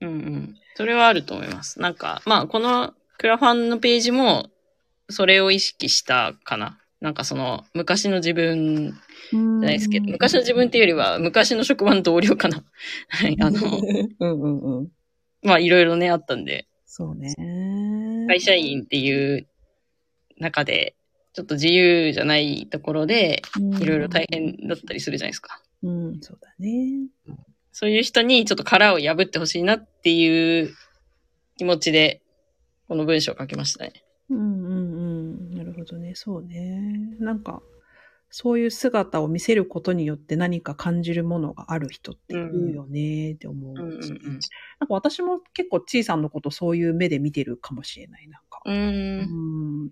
[0.00, 0.06] ん。
[0.06, 0.54] うんうん。
[0.74, 1.80] それはあると思います。
[1.80, 4.48] なんか、まあ、このクラファンのページも、
[5.10, 6.80] それを意識したかな。
[7.02, 8.94] なんかその、昔の自分
[9.30, 12.64] じゃないですけど、昔の自分っていうよりは、昔の職場の同僚かな。
[13.10, 13.36] はい。
[13.38, 13.60] あの、
[14.20, 14.88] うんうんうん。
[15.42, 17.34] まあ、いろいろね、あったんで、そうね。
[18.26, 19.46] 会社員っていう
[20.38, 20.96] 中で、
[21.34, 23.42] ちょっと自由じゃないところで、
[23.80, 25.60] いろいろ大変だったりするじゃないですか。
[25.82, 27.10] うん、そうだね。
[27.70, 30.74] そういう人にちょっと殻を破ってほしいなっていう
[31.58, 32.22] 気持ちで、
[32.90, 33.92] この文章を書きましたね。
[34.30, 35.54] うんうんうん。
[35.56, 36.16] なるほどね。
[36.16, 37.16] そうね。
[37.20, 37.62] なんか、
[38.30, 43.74] そういう姿を見せることによって何か感じるものがある人っているよねって思う。
[43.74, 43.94] うんうんうん。
[43.94, 44.40] なんか
[44.88, 48.26] 私も結構ちいさんのことそういう目で見てるかもしれない。
[48.26, 48.60] なんか。
[48.64, 49.90] うんん。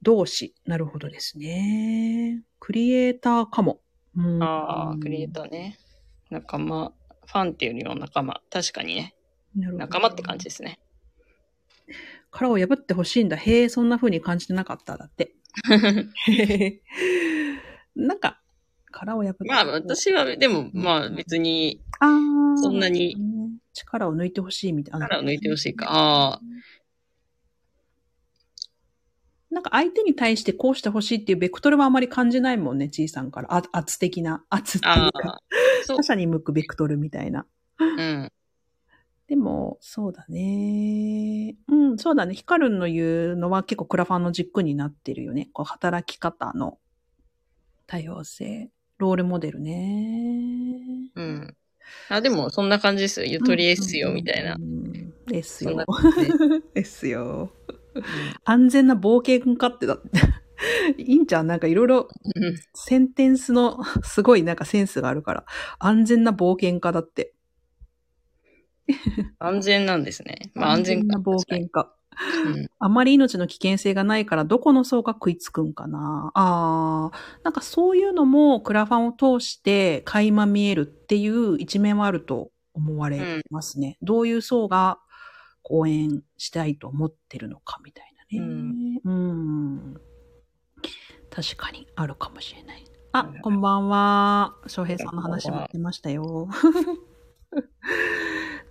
[0.00, 0.54] 同志。
[0.64, 2.40] なるほどですね。
[2.60, 3.80] クリエイターかも。
[4.16, 5.76] うんああ、クリエイターね。
[6.30, 6.92] 仲間、
[7.26, 8.40] ファンっていうよりは仲間。
[8.48, 9.16] 確かにね。
[9.56, 10.78] なるほど仲間って感じですね。
[12.30, 13.36] 殻を破ってほしいんだ。
[13.36, 14.96] へえ、そんな風に感じてなかった。
[14.96, 15.34] だって。
[17.96, 18.40] なんか、
[18.90, 19.44] 殻を破って。
[19.44, 23.16] まあ、私は、でも、まあ、別に、そんなに
[23.72, 25.06] 力を抜いてほしいみたいな。
[25.06, 25.86] 力を抜いてほしいか。
[25.88, 26.40] ああ。
[29.50, 33.54] なんか相手に対してこうしてほしいっていうベクトルはあまり感じないもんね、ちいさんから。
[33.54, 34.44] あ圧的な。
[34.50, 35.38] 圧っていうあか
[35.86, 36.02] 他。
[36.02, 37.46] 者に向くベクトルみたいな。
[37.78, 38.32] うん。
[39.28, 41.56] でも、そうだね。
[41.68, 42.34] うん、そうだね。
[42.34, 45.48] ヒカルンの言うのは結構クラファンの軸になってるよね。
[45.52, 46.78] こう、働き方の
[47.86, 48.70] 多様性。
[48.98, 51.10] ロールモデルね。
[51.16, 51.56] うん。
[52.08, 53.26] あ、でも、そんな感じですよ。
[53.26, 54.58] ゆとりですよ、みたいなう。
[54.58, 55.12] ん。
[55.26, 55.76] ですよ
[56.74, 56.80] で。
[56.82, 57.50] ですよ。
[58.44, 60.10] 安全な冒険家ってだって。
[60.96, 65.44] いいんちゃんなんかいろいろうんセンテンスのすごいなんかセンスがあるから。
[65.78, 67.34] 安全な冒険家だって。
[69.38, 70.50] 安全なんですね。
[70.54, 71.18] まあ、安全か。
[71.18, 71.92] な冒険家。
[72.46, 76.30] うんあまり命の危険性がないからどこの層が食いつくんかな。
[76.34, 83.98] ああ、なんかそういうのもクラファンを通して垣間見えるっていう一面はあると思われますね。
[84.02, 84.98] どういう層が
[85.62, 89.00] 講演したいと思ってるのかみたいなね。
[89.04, 90.00] うん。
[91.30, 92.84] 確かにあるかもしれない。
[93.12, 94.54] あ、こんばんは。
[94.66, 96.48] 翔平さんの話もってましたよ。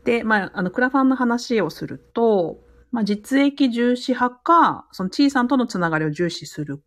[0.06, 6.82] で、まあ、あの、クラファンの話をすると、まあ、実益重視派か、その小さんとのつながりを重視する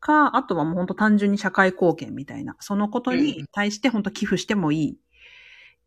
[0.00, 4.96] か、あとはもう本当単純に社会貢献みたいな、そのことに対して本当寄付してもいいっ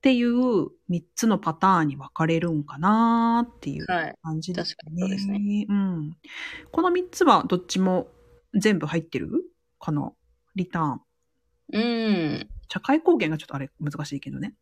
[0.01, 4.15] ていう三つのパターンに分かれるんかなっていうはい。
[4.21, 6.17] 感じです確かにそうですねうん。
[6.71, 8.07] この三つはどっちも
[8.53, 9.31] 全部入ってる？
[9.79, 10.13] かな
[10.55, 11.01] リターン。
[11.73, 12.49] うん。
[12.69, 14.53] 社会貢献がちょっとあれ難しいけどね。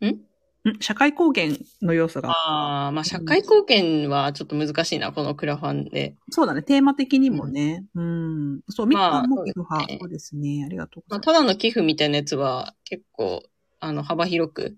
[0.00, 0.31] ん？
[0.70, 2.30] ん社会貢献の要素が。
[2.30, 6.14] ああ、まあ、社会貢献はちょっと難しいな、このクラファンで。
[6.30, 6.62] そうだね。
[6.62, 7.84] テーマ的にもね。
[7.94, 8.60] うん。
[8.68, 9.88] そう、みまあかんも寄付派。
[9.98, 10.64] そうですねそうですね。
[10.64, 11.36] ありがとうごまあ、ざいます。
[11.38, 13.42] ただの寄付みたいなやつは結構、
[13.80, 14.76] あの、幅広く、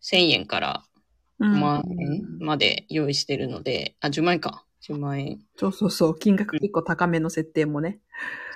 [0.00, 0.84] 1000円から
[1.38, 4.64] うん5万円まで用意してるので、あ、10万円か。
[4.80, 5.38] 10万円。
[5.56, 6.18] そうそうそう。
[6.18, 7.98] 金額結構高めの設定もね。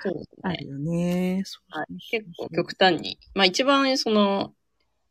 [0.03, 0.37] そうですね。
[0.43, 1.43] あるよね。
[1.45, 3.19] そうはい結構極端に。
[3.35, 4.53] まあ一番その、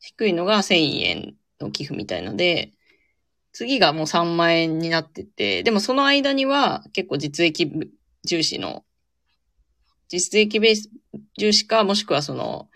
[0.01, 2.73] 低いのが1000円の寄付みたいので、
[3.53, 7.71] 次がもう3万円になってて、でもその間には結構実益
[8.25, 8.85] 重視の、
[10.09, 10.91] 実益ベース
[11.39, 12.69] 重視か、もしくはその、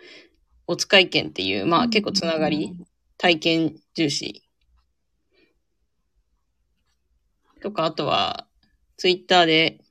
[0.67, 2.73] お使い券っていう、まあ結構つながり、
[3.19, 4.43] 体験重視。
[7.63, 8.47] とか、あとは、
[8.97, 9.84] ツイッターで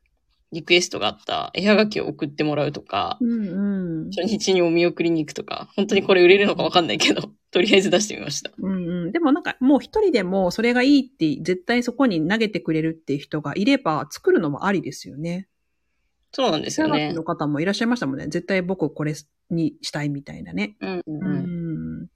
[0.53, 4.09] リクエストがあった絵はがきを送ってもらうとか、うんうん。
[4.11, 8.51] 初日にお見送りに行くとか、本当にこれ売れるのかわかんないけど、 とりあえず出してみました。
[8.57, 9.11] うんうん。
[9.11, 15.47] でもなんかもう一人でもそれがいいって絶対そこに投げてくれるっていう人がいれば作るのもありですよね。
[16.31, 17.13] そうなんですよね。
[17.13, 18.25] の方もいらっしゃいましたもんね。
[18.27, 19.13] 絶対僕これ
[19.49, 20.77] にしたいみたいなね。
[20.79, 22.01] うんうんううん。
[22.05, 22.09] ん。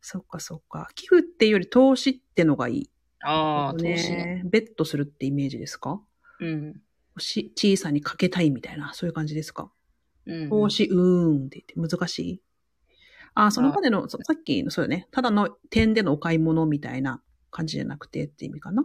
[0.00, 0.88] そっかそっか。
[0.94, 2.90] 寄付っていうより投資ってのがいい。
[3.20, 4.16] ああ、投資ね。
[4.16, 4.42] ね。
[4.44, 6.00] ベットするってイメージですか？
[6.40, 6.80] うん。
[7.18, 9.70] し小さにかけたいみたいな、そういう感じですか？
[10.26, 10.50] うん。
[10.50, 12.42] 投資、うーんって言って難しい？
[13.34, 15.06] あ、その場での、そさっきの、そうよね。
[15.10, 18.84] ただの点でのお買い物みたいな感じじゃなくてって意味かな？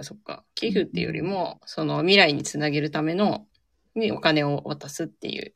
[0.00, 0.44] そっか。
[0.54, 3.46] 寄付っていうよりも、その未来につなげるための、
[3.94, 5.54] にお金を渡すっていう、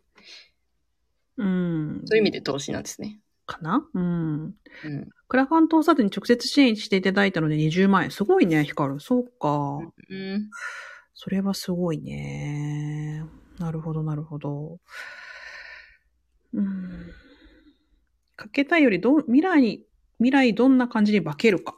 [1.38, 2.02] うん。
[2.04, 3.20] そういう意味で投資なんですね。
[3.46, 3.88] かな？
[3.94, 4.42] うん。
[4.44, 4.54] うん。
[5.28, 8.10] クラファン投査に直接支援していただいたので20万円。
[8.10, 9.00] すごいね、ヒカル。
[9.00, 9.78] そうか。
[10.10, 10.50] うん。
[11.20, 13.24] それはすごいね。
[13.58, 14.78] なるほど、なるほど。
[16.54, 17.10] うん。
[18.36, 19.84] かけたいよりどう、未来に、
[20.18, 21.74] 未来どんな感じに化けるか。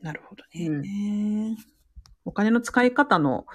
[0.00, 1.56] なるほどね。
[2.24, 3.46] お金の使い方の、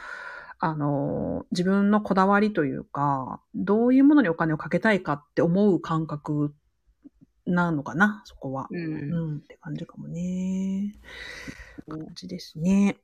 [0.60, 6.54] あの、自分のこだわりというか、どういうものにお金をかけたいかって思う感覚
[7.46, 8.68] なのかな、そこは。
[8.70, 8.78] う。
[8.78, 10.92] うんん、って感じかもね。
[11.88, 12.98] 感じですね。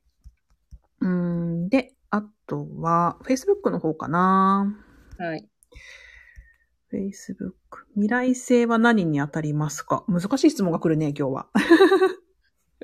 [1.04, 4.74] うん、で、あとは、Facebook の方かな。
[5.18, 5.46] はい。
[6.90, 7.52] Facebook。
[7.94, 10.04] 未来性は何に当たりますか？
[10.08, 11.48] 難しい質問が来るね、今日は。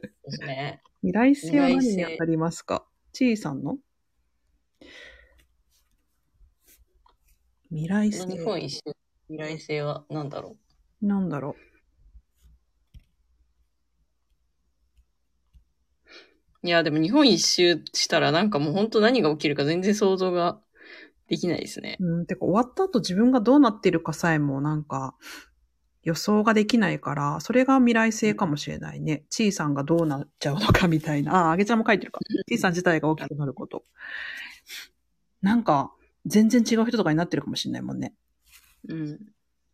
[0.02, 0.82] ですね。
[1.00, 2.84] 未来性は何に当たりますか？
[3.12, 3.78] ちいさんの？
[7.70, 8.26] 未来性。
[8.26, 8.82] 日本一周、
[9.28, 10.56] 未来性は何だろ
[11.00, 11.69] なんだろう。
[16.62, 20.60] いや、でも日本一周したらなんかもう本当何が起きるか全然想像が
[21.28, 21.96] できないですね。
[22.00, 22.06] う。
[22.06, 25.14] うん、てか終わった後自分がどうなってるかさえもなんか
[26.02, 29.24] 予想ができないから、それが未来性かもしれないね。
[29.28, 31.34] ちいさんがどうなっちゃうのかみたいな。
[31.34, 32.20] ああ、あげちゃんも書いてるか。
[32.48, 33.84] ちいさん自体が大きくなること。
[35.42, 35.92] なんか、
[36.26, 38.14] 全然違う人とかになってるかもしれないもんね。
[38.88, 39.08] うん。
[39.08, 39.12] い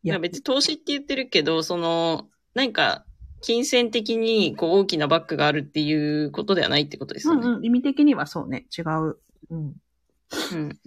[0.03, 3.05] いや別に投資って言ってるけど、その、なんか、
[3.41, 7.47] 金銭的にこう大きなバックがあるっていうことではないってことですよね。
[7.47, 9.19] うんうん、意味的にはそうね、違う。
[9.51, 9.75] うん。
[10.53, 10.79] うん。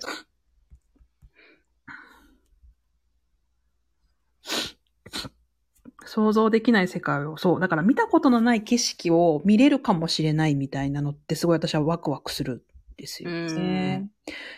[6.06, 12.62] 想像できない世界を、そう、だから見たことのない景色を見れるかもしれないみたいなのってすごい私はワクワクするん
[12.98, 14.10] ですよね。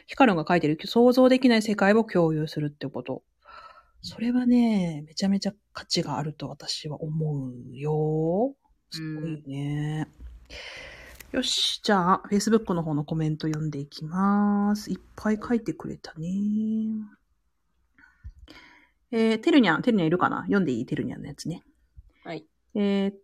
[0.07, 3.23] ヒカルンが書いてる想像できない世界を共有するってこと。
[4.01, 8.55] それはね、めちゃめちゃ価値があると私は思うよ。
[8.89, 10.07] すごいね。
[11.31, 14.91] よし、じゃあ、Facebook の方のコメント読んでいきます。
[14.91, 16.27] いっぱい書いてくれたね。
[19.11, 20.41] えー、てるにゃん、てるにゃんいるかな？
[20.41, 20.85] 読んでいい？
[20.85, 21.63] てるにゃんのやつね。
[22.23, 22.45] はい。
[22.75, 23.15] えーっ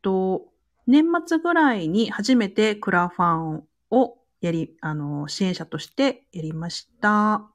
[0.00, 0.46] と、
[0.86, 7.49] 年末ぐらいに初めてクラファンをやり、あの、支援者としてやりました。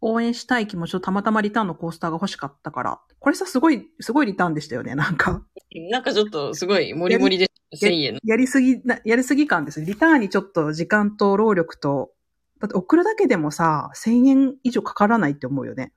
[0.00, 3.00] 応援したい気持ちとたまたまリターンのコースターが欲しかったから。
[3.18, 5.44] これさ、すごい、すごいリターンでしたよね、なんか。
[5.90, 8.20] なんかちょっとすごいモリモリで1000円の。
[8.24, 9.84] やりすぎな、やりすぎ感です。
[9.84, 12.12] リターンにちょっと時間と労力と、
[12.60, 15.92] だって送るだけでもさ、1000円以上かからないって思うよね。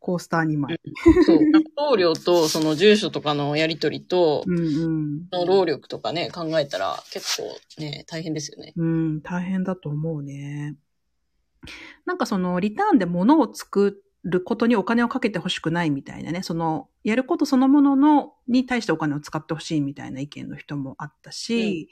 [0.00, 0.80] コースター2枚。
[1.26, 1.38] そう。
[1.76, 5.28] 送料とその住所とかのやり取りと、うんうん。
[5.32, 8.72] の労力とかね、考えたら結構ね、大変ですよね。
[8.76, 10.76] うん、大変だと思うね。
[12.04, 21.88] なんかその、リターンで物を作ることにお金をかけてほしくないみたいなね、その、やることそのものの、に対してお金を使ってほしいみたいな意見の人もあったし、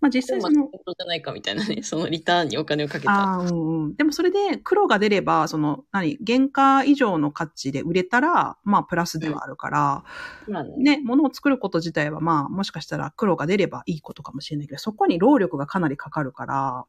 [0.00, 3.38] まあ実際その、本当じゃないかみたいなね、 そのリターンにお金をかけた。
[3.38, 3.94] うんうん。
[3.96, 10.04] でもそれで黒が出れば、その、何、原価以上の価値で売れたら、まあプラスではあるから、
[10.48, 10.96] まあね。
[10.96, 16.84] ね、物を作ること自体はまあ、もしかしたら黒が出ればいいことかもしれないけど、そこに労力がかなりかかるから、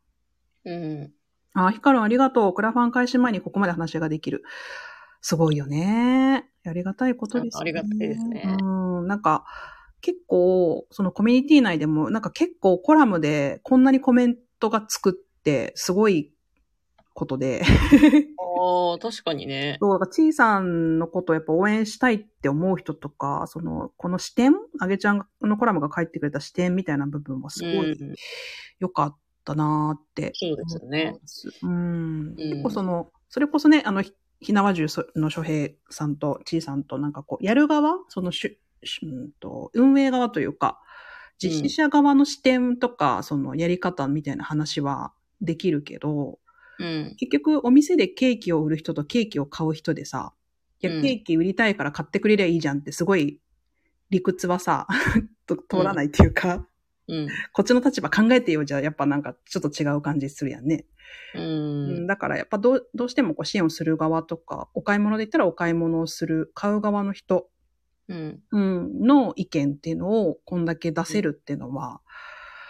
[0.65, 1.13] うん。
[1.53, 2.53] あ、ヒカルンありがとう。
[2.53, 4.43] クラファン開始前にここまで話ができる。
[5.21, 6.45] すごいよね。
[6.65, 7.61] ありがたいことですね。
[7.61, 9.07] ありがたいですねうん。
[9.07, 9.45] なんか、
[10.01, 16.33] 結構、そのコミュニティ内でも、なんか結構コラムでこんなにコメントがつくって、すごい
[17.13, 17.61] ことで。
[18.39, 19.77] ああ、確かにね。
[19.81, 24.55] そう、だから、ちいさんのことをやっぱ応援したいって思う人とか、その、この視点？
[24.79, 28.15] あげちゃんのコラムが書いてくれた視点みたいな部分はすごいうん
[28.79, 31.15] 良かったなーってそうですよね。
[31.63, 32.35] うん。
[32.35, 40.79] 結構その、それこそね、あの、ひひなわじゅうの諸平さんとちいさんとなんかこう、やる側そのしゅ、しゅうんと、運営側というか、
[41.41, 46.39] 実施者側の視点とか、そのやり方みたいな話はできるけど、
[46.79, 47.15] うん。
[47.17, 50.33] 結局お店でケーキを売る人とケーキを買う人でさ、
[50.81, 53.39] いや、うんケーキ売りたいから買ってくれりゃいいじゃんってすごい
[54.09, 54.87] 理屈はさ、
[55.45, 56.67] と通らないっていうか、
[57.07, 57.27] うん。
[57.53, 60.85] こっちの立場考えてよじゃやっぱなんかちょっと違う感じするやんね。
[61.35, 62.07] ううんん。
[62.07, 67.49] だからやっぱどうどうしてもこう支援をする側とか、お買い物で言ったらお買い物をする、買う側の人、
[68.07, 68.39] うん。
[68.51, 72.01] うん、の意見っていうのをこんだけ出せるっていうのは、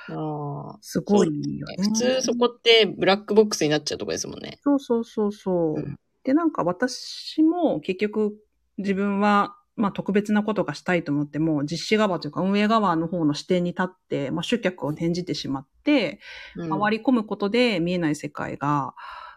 [0.09, 0.77] ああ。
[0.82, 1.27] すごい
[1.59, 1.75] よね。
[1.79, 4.59] 普通そこってブラックボックスになっちゃうとこですもんね。
[4.63, 5.79] そうそうそうそう。
[5.79, 8.36] うんで、なんか私も結局
[8.77, 16.19] 自分は、まあ特別なことがしたいと思っても、実施側というか運営側の方の視点に立って、まあ集客を転じてしまっって、
[16.55, 16.79] うん。
[16.79, 18.93] 回り込むことで見えない世界が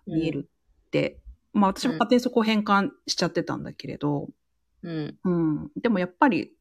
[0.07, 0.49] 見える
[0.87, 1.21] って、
[1.53, 4.29] まあ私も勝手にそこを変換しちゃってたんだけれど、
[4.83, 5.19] うん。
[5.25, 5.71] うん。
[5.81, 6.53] でもやっぱり、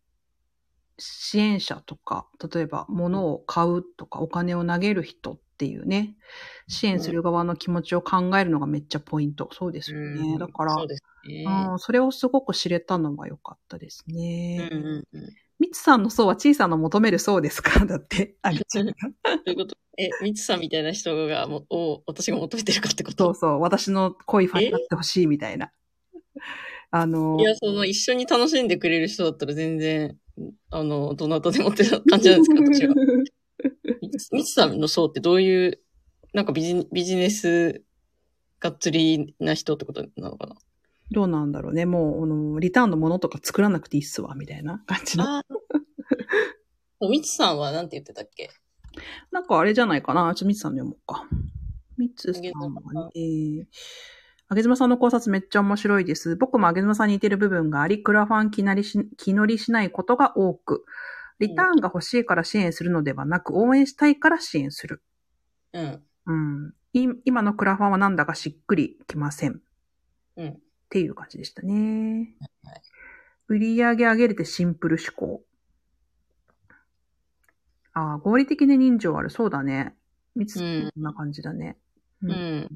[0.98, 6.16] 支援者とか、例えば物を買うとかお金を投げる人っていうね、
[6.68, 9.50] 支援する側の気持ちを考えるのがめっちゃポイント。
[9.52, 10.34] そうですよね。
[10.34, 10.38] うん。
[10.38, 11.46] だから、そうですね。
[11.72, 14.70] うん、それをすごく知れたのは良かったですうんね。
[14.72, 15.30] うんうん。
[15.60, 17.86] みつさんの層は小さな求める層ですか？
[17.86, 18.94] だって、ありちゃんが。
[19.46, 19.76] ということ？
[19.98, 23.26] え、みつさんみたいな人がも、を私が求めてるかってこと？
[23.26, 25.72] そうそう、私の恋ファンになってほしいみたいな。
[26.92, 30.18] あのい、や、その、一緒に楽しんでくれる人だったら全然、
[30.70, 32.96] あの、どなたでもって感じなんですけど、私は。
[34.02, 35.80] みつみつさんの層ってどういう、
[36.34, 37.84] なんかビジビジネス
[38.60, 40.56] がっつりな人ってことなのかな？
[41.14, 41.86] どうなんだろうね。
[41.86, 45.24] もう、あの、リターンのものとか作らなくていいっすわ、みたいな感じの。
[45.24, 45.44] ああ。
[47.10, 48.50] みつさんはなんて言ってたっけ？
[49.32, 50.34] なんかあれじゃないかな。
[50.36, 51.28] ちょみつさんの読もうか。
[51.98, 53.66] みつさんはね、えー、
[54.48, 56.36] あげずまさんの考察めっちゃ面白いです。
[56.36, 60.86] 僕もあげずまさんに似てる部分があり、クラファン気なりし気乗りしないことが多く、
[61.40, 65.04] リターンが欲しいから支援するのではなく、応援したいから支援する。
[65.74, 66.04] うん。
[66.26, 66.74] うん。
[66.94, 69.62] い今のクラファンはなんだかしっくりきません。
[70.38, 70.60] うん。
[70.94, 72.36] っていう感じでしたね。
[72.64, 72.82] はい
[73.50, 75.44] 売り上げ上げれてシンプル思考。
[77.94, 79.30] ああ、合理的で人情ある。
[79.30, 79.96] そうだね。
[80.34, 81.78] みつ、うんこんな感じだね。
[82.22, 82.70] ううん。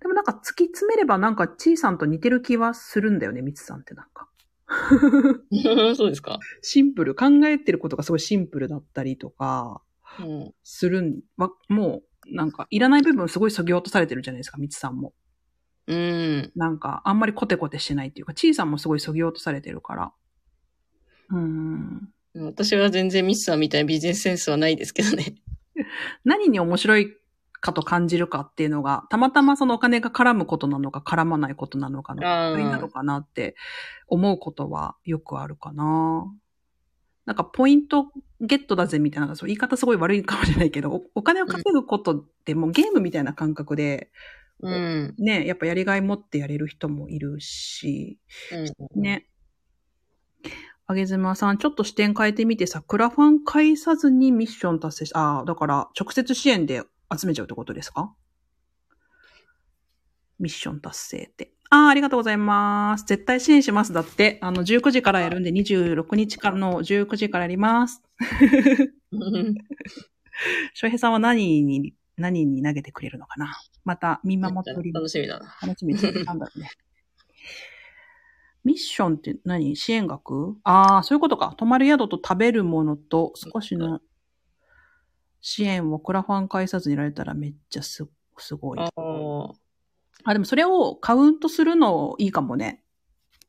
[0.00, 4.28] でもなんか突き詰めればなんかちいさんと似てる気はするんだよね、みつさんってなんか。
[5.96, 7.16] そうですかシンプル。
[7.16, 9.82] 考えてることがすごいシンプルだったりとか、
[10.20, 10.54] うん。
[10.62, 15.12] するん、わもう、なんか、いらない部分すごい削ぎ落とされてるじゃないですか、みつさんも。
[15.86, 16.52] うん。
[16.56, 20.12] なんか、あんまりコテコテしてないっていうか、ちいさんもすごい削ぎ落とされてるから。
[21.30, 22.08] うーん。
[22.34, 25.36] 私は全然ミスさんみたいなビジネスセンスはないですけどね。
[26.24, 27.16] 何に面白い
[27.60, 33.56] かと感じるかっていうのが、たまたまそのお金が絡むことなのか絡まないことなのかのあー違いなのかなって
[34.06, 36.26] 思うことはよくあるかな。
[37.24, 44.10] なんかポイントゲットだぜみたいな、そう言い方すごい悪いかもしれないけど、おお金を稼ぐことってもうゲームみたいな感覚で、うん。
[45.18, 48.18] ね、やっぱやりがい持ってやれる人もいるし、
[48.94, 49.02] うん。
[49.02, 49.26] ね。
[50.86, 56.82] あげずまさん、ちょっと視点変えてみてさ、クラファン返さずにミッション達成し、ああ、だから直接支援で
[57.16, 58.14] 集めちゃうってことですか？
[60.38, 61.52] ミッション達成って。
[61.70, 63.04] ああ、ありがとうございます。
[63.06, 63.92] 絶対支援します。
[63.92, 68.02] だって、あの、19時からやるんで、26日からの19時からやります。
[69.12, 69.54] う ん
[70.74, 75.02] 翔平さんは何に、何に投げてくれるのかなまた見守っております。
[75.02, 75.56] 楽しみだな。
[75.62, 76.24] 楽しみです。
[76.24, 76.70] なんだろうね。
[78.64, 79.76] ミッションって何？
[79.76, 80.56] 支援額？
[80.64, 81.54] ああ、そういうことか。
[81.58, 84.00] 泊まる宿と食べるものと少しの
[85.42, 88.08] 支援をクラファン返さずにいられたらめっちゃす
[88.38, 88.78] すごい。
[88.80, 89.52] ああ
[90.24, 90.32] あ。
[90.32, 92.82] でもそれをカウントするのいいかもね。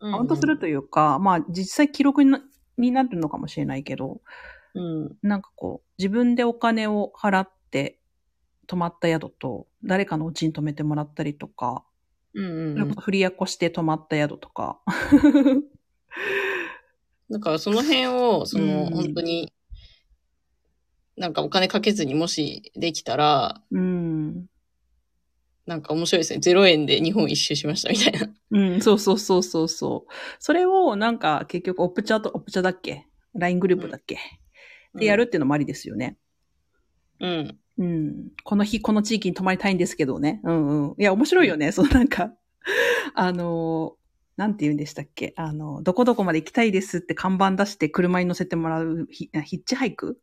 [0.02, 2.42] カウントするというか、まあ実際記録にな
[2.78, 4.20] になるのかもしれないけど、
[4.74, 5.16] うん。
[5.22, 8.02] なんかこう、自分でお金を払って
[8.68, 11.84] 泊まった宿と誰かのうちに泊めてもらったりとか、
[12.34, 14.80] うんうんそれこそ振りやこして泊まった宿とか。
[17.30, 19.52] だからその辺を、その、うん本当に、
[21.18, 24.46] なんかお金かけずにもしできたら、うん。
[25.66, 26.40] なんか面白いですね。
[26.40, 28.30] 0円で日本一周しましたみたいな。
[28.52, 30.14] うん、そうそうそうそうそう。
[30.38, 34.20] それをなんか結局オプチャと、オプチャだっけ ?LINE グループだっけ、
[34.94, 36.18] でやるっていうのもありですよね。
[37.20, 37.60] うん。
[37.78, 38.28] うん。
[38.44, 40.40] この日、この地域に泊まりたいんですけどね。
[40.44, 40.96] うんうん。
[40.98, 41.72] いや、面白いよね。
[41.72, 42.34] そのなんか、
[43.14, 43.96] あの、
[44.38, 45.34] なんて言うんでしたっけ？
[45.38, 50.20] あの、どこどこまで行きたいですって看板出して車に乗せてもらうヒヒッチハイク？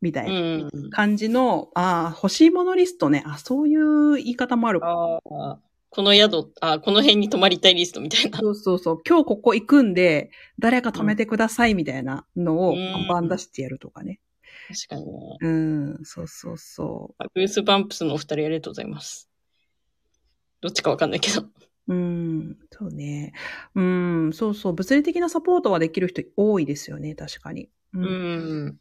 [0.00, 0.90] みたいなうん。
[0.90, 3.22] 感じの、ああ、欲しいものリストね。
[3.26, 5.18] あ、そういう言い方もあるかあ
[5.52, 5.60] あ。
[5.92, 8.38] この宿、あこの辺に泊まりたいリストみたいな。
[8.38, 8.98] そうそうそう。
[9.06, 14.20] 今日ここ行くんで、誰か止めてくださいみたいなのをうん看板出してやるとかね。
[14.20, 14.29] 確
[14.88, 15.36] かにね。
[15.40, 19.28] うん、そうそうそグースバンプスのお二人ありがとうございます。
[20.60, 21.42] どっちかわかんないけど。
[21.42, 21.50] う。
[21.88, 23.32] うん、そうね。
[23.74, 24.72] うん、そうそう。
[24.72, 27.68] 物理的なサポートはできる人多いですよね、確かに。
[27.94, 28.02] うう。
[28.02, 28.78] ん。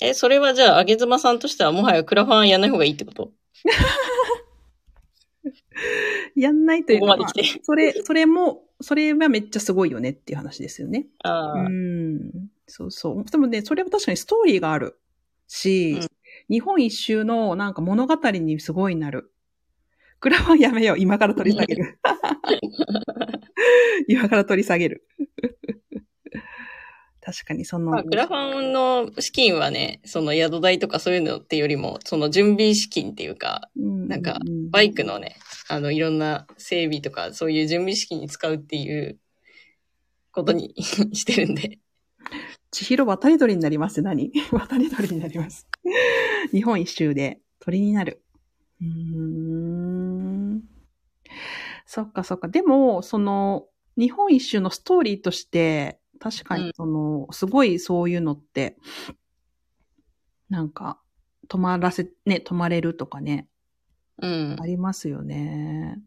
[0.00, 3.32] え、それはじゃあ、あげずまさんとしてはもはやクラファンやんない方がいいってこと？
[6.36, 11.06] やんないというか、ここまで来てまあそれ、それも、それはめっちゃすごいよねっていう話ですよね。
[11.24, 11.52] ああ。
[11.64, 12.30] うん。
[12.68, 13.24] そうそう。
[13.24, 15.00] でもね、それは確かにストーリーがある
[15.48, 16.08] し、うん
[16.48, 19.32] 日本一周のなんか物語にすごいなる。
[20.20, 20.98] クラファンやめよう。
[20.98, 21.98] 今から取り下げる。
[24.08, 25.06] 今から取り下げる。
[27.20, 34.38] 確かにその、まあ、クラファンの資金はね、その宿代とかそういうのってよりも、その準備資金っていうか、なんか
[34.70, 35.36] バイクのね、
[35.68, 39.18] あの、いろんな整備とか、そういう準備資金に使うっていう
[40.32, 40.74] ことに
[41.12, 41.78] してるんで。
[42.70, 44.32] 千尋渡り鳥になります何？
[44.52, 45.66] 渡り鳥になります。
[46.52, 48.22] 日本一周で鳥になる。
[48.80, 50.62] うーん。
[51.86, 52.48] そっかそっか。
[52.48, 53.66] でも、その、
[53.96, 58.76] 日本一周のストーリーとして、確かにその、すごいそういうのって、
[60.50, 61.00] なんか、
[61.48, 63.48] 泊まらせ、ね、泊まれるとかね、
[64.20, 64.66] うんあ。
[64.66, 65.98] りますよね。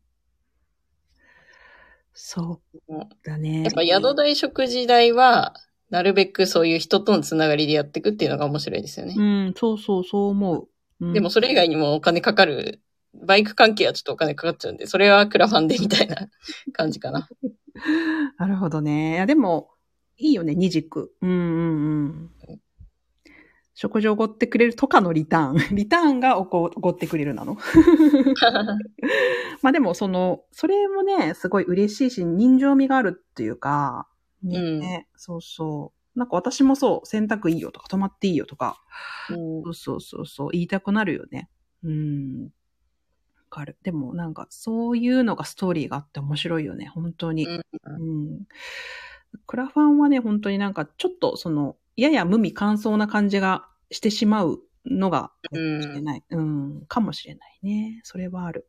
[2.13, 3.63] そうだね。
[3.63, 5.53] やっぱ宿代、食事代は、
[5.91, 9.13] なるべくそういう人とのつながりでやっていくっていうのが面白いですよね。
[9.15, 10.67] うん、そうそう、そう思う。
[11.01, 12.79] うんでもそれ以外にもお金かかる、
[13.25, 16.15] バイク関係はちょっとお金かかっちゃうんで、それはクラファンでみたいな
[16.73, 17.27] 感じかな。
[18.37, 19.15] なるほどね。
[19.15, 19.71] いや、でも、
[20.17, 21.13] いいよね、二軸。
[21.21, 22.61] うんうんうん。
[23.73, 25.55] 食事をおごってくれるとかのリターン。
[25.75, 27.57] リターンがおごおごってくれるなの？
[29.61, 34.07] まあでも、その、それもね、すごい嬉しいし、人情味があるっていうか、
[34.43, 36.19] ね、うんそうそう。
[36.19, 38.81] なんか私もそう、洗濯いいよとか、泊まっていいよとか、
[39.29, 41.49] うんそうそうそうそう、言いたくなるよね。
[41.83, 42.43] うん。
[42.45, 42.49] わ
[43.49, 43.77] かる。
[43.83, 47.45] でもなんか、そういうのがストーリーがあって面白いよね、本当に。
[47.47, 48.45] うんうん。
[49.47, 56.23] クラファンはね、本当になんか、ちょっとその、やや無味乾燥な感じがしてしまうのが、かもしれない。
[56.29, 58.01] うん、かもしれないね。
[58.03, 58.67] それはある。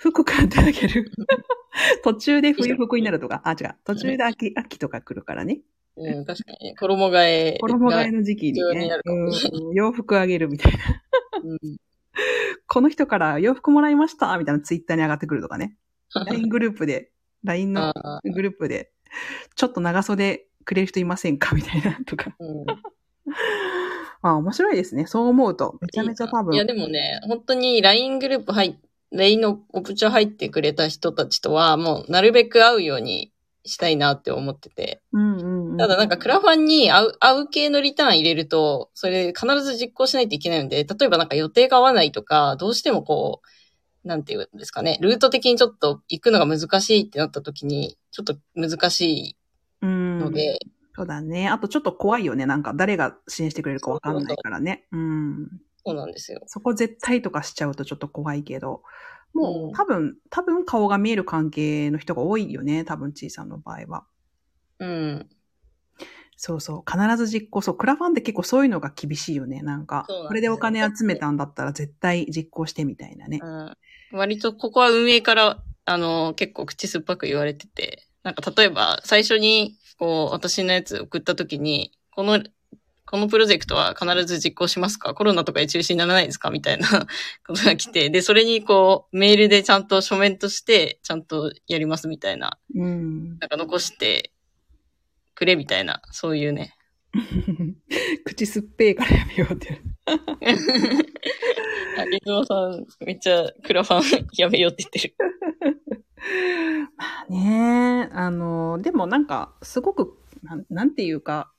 [0.00, 1.12] 服買ってあげる。
[2.02, 3.74] 途中で冬服になるとか、あ、違う。
[3.84, 5.60] 途中で秋、秋とか来るからね。
[5.96, 6.74] うん、確かにね。
[6.78, 7.58] 衣替えが。
[7.58, 10.78] 衣替えの時期にねうん、洋服あげるみたいな。
[11.44, 11.58] うん
[12.66, 15.76] この人から洋服もらいましたみたいなツイッターに上がってくるとかね。
[16.26, 17.12] LINE グループで、
[17.44, 18.92] LINE のあグループで、
[19.54, 22.34] ちょっと長袖くれる人いませんかみたいなとか。
[22.40, 22.66] ーうん
[24.22, 25.06] まあ面白いですね。
[25.06, 25.78] そう思うと。
[25.80, 26.54] めちゃめちゃ多分。
[26.54, 28.74] いや、でもね、本当に LINE グループ入っ
[29.12, 33.32] LINE のオプチャ入ってくれた人たちとは、もうなるべく会うように
[33.64, 35.02] したいなって思ってて。
[35.12, 35.76] うんうんうん。
[35.76, 43.42] ただなんかクラファンに会う、会う系のリターン入れると、それ必ず実行しないといけないので、例えばなんか予定が合わないとか、どうしてもこ
[44.04, 49.36] う、なんていうんですかね、ルート的にちょっと行くのが難しいってなった時に、ちょっと難し
[49.82, 50.58] うんいので、
[50.96, 51.48] そうだね。
[51.48, 52.46] あとちょっと怖いよね。
[52.46, 54.86] なんか誰が支援してくれるかわかんないからね。
[54.92, 55.48] うん。
[55.84, 56.40] そうなんですよ。
[56.46, 58.82] そこ絶対とかしちゃうとちょっと怖いけど。
[59.32, 62.84] もう多分、多分顔が見える関係の人が多いよね。
[62.84, 64.04] 多分、ちいさんの場合は。
[64.80, 65.28] うん。
[66.36, 66.90] そうそう。
[66.90, 67.60] 必ず実行。
[67.60, 67.76] そう。
[67.76, 69.62] クラファンって結構そういうのが厳しいよね。
[69.62, 73.40] なんか、そうなんですよこれでお金集めたんだったら絶対実行してみたいなね。
[73.42, 73.76] うん
[74.12, 82.42] 割とここは運営から、あの、結構口酸っぱく言われてて、なんか例えば最初に、こう、私のやつ送った時に、この、
[83.10, 85.14] このプロジェクトは必ず実行しますか？
[85.14, 86.50] コロナとかで中止にならないですか？
[86.50, 86.86] みたいな
[87.46, 93.38] ことが来て、で、それにこう、メールでちゃんと書面として、ちゃんとやりますみたいな、うん。
[93.40, 94.30] なんか残して
[95.34, 96.74] くれみたいな、そういうね。
[98.24, 99.80] 口酸っぺーからやめようって。
[100.06, 105.14] あ、リズマさん、めっちゃクラファン やめようって言ってる。
[106.96, 111.52] まあね、あの、でもなんか、すごく、なんなんていうか、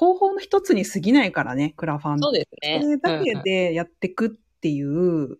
[0.00, 2.80] 方法の一つに過ぎないからね、クラファンそうですね。
[2.82, 5.36] それだけうんうんでやってくっていう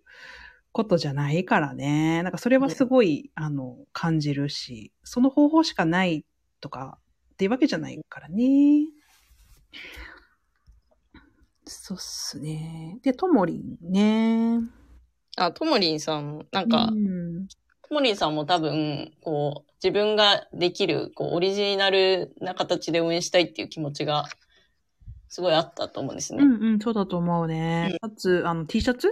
[0.71, 2.23] ことじゃないからね。
[2.23, 6.27] なんかそれはすごい、あの、感じるし、その方法しかない
[6.61, 6.99] とか
[7.33, 8.85] っていうわけじゃないからね。
[11.65, 12.99] そうっすね。
[13.03, 14.59] で、ともりんね。
[15.39, 24.27] あ、ともりんさん、なんか、うん、ともりんさんも多分、こう、自分ができる、こう、オリジナルな形で応援したいっていう気持ちが、
[25.31, 26.43] すごいあったと思うんですね。
[26.43, 27.97] うんうん、そうだと思うね。
[28.03, 29.09] シャツ、あの、T シャツ？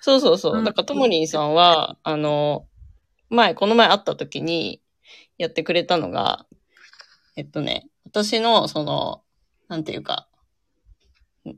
[0.00, 0.62] そうそうそうう。
[0.62, 2.68] んだから、ともりんさんは、あの、
[3.28, 4.80] 前、この前会った時に
[5.36, 6.46] やってくれたのが、
[7.34, 9.24] えっとね、私の、その、
[9.68, 10.28] なんていうか、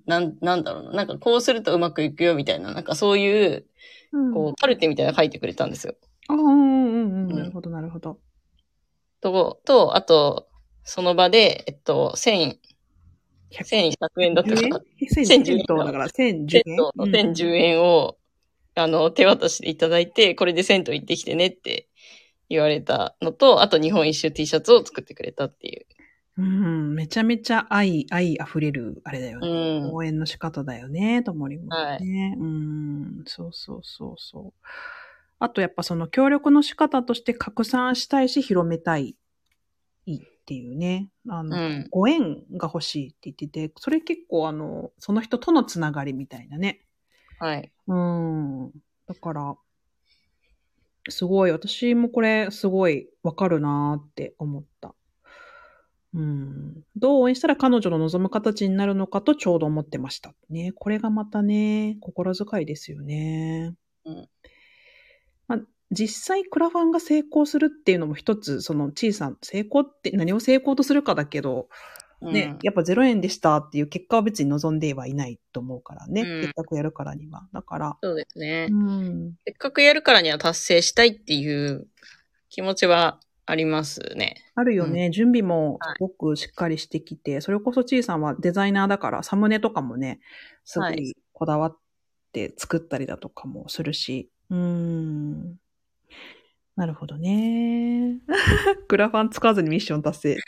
[0.06, 0.92] なん、なんだろうな。
[0.92, 3.66] なんかこうするとうまくいくよみたいな、なんかそういう、
[4.12, 5.94] うんこう、カルテみたいなの書いてくれたんですよ。
[6.28, 7.30] あうんうんうんうん。
[7.32, 8.18] うんなるほど、なるほど。
[9.20, 10.48] と、と、あと、
[10.84, 12.58] その場で、えっと、千、
[13.50, 14.80] 1100円だったかな。
[14.98, 16.48] 1010円だから、1010円？
[16.48, 18.16] 銭湯の1010円を、
[18.74, 21.88] あの、手渡しでいただいて、これで銭湯行ってきてねって
[22.48, 25.86] 言われたのと、あと日本一周 T シャツを作ってくれたっていう。
[26.38, 29.80] うん、めちゃめちゃ愛、愛溢れる、あれだようね。
[29.80, 29.92] ん。
[29.92, 31.68] 応援の仕方だよね、ともりもね。
[31.70, 34.52] はいうん、そうそうそうそう。
[35.40, 39.16] あとやっぱその協力の仕方として拡散したいし、広めたい。
[40.06, 41.88] いいっっていうね、あの、うん。
[41.90, 46.80] ご縁が欲しいって言ってて、それ結構あの、その人とのつながりみたいなね。
[47.38, 47.70] はい。
[47.86, 48.70] うん。
[49.06, 49.56] だから、
[51.10, 54.94] すごい、私もこれすごいわかるなーって思った。
[56.14, 56.82] うん。
[56.96, 60.32] どう応援したら彼女の望む形になるのかとちょうど思ってました。
[60.48, 60.72] ね。
[60.74, 63.74] これがまたね、心遣いですよね。
[64.06, 64.28] うんまあ、
[65.90, 71.68] 実際クラファンが成功するっていうのも一つ、その小さな、成功って何を成功とするかだけど、
[72.20, 76.22] ね、やっぱ0円でしたっていう結果は別に望んではいないと思うからね。
[76.22, 77.48] うんせっかくやるからには。
[77.52, 78.66] だから、そうですね。
[78.70, 79.34] うん。
[79.44, 81.86] せっかくやるからには達成したいっていう
[82.50, 84.34] 気持ちはありますね。
[84.56, 85.10] あるよね。
[85.10, 90.20] 準備もはいすごくしっかりしてきて、それこそちいさんはデザイナーだから、サムネとかもね、
[90.64, 91.78] すごはいいこだわっ
[92.32, 94.28] て作ったりだとかもするし。
[94.50, 95.56] うーん。
[96.78, 98.20] なるほどね。
[98.86, 100.38] クラファン使わずにミッション達成。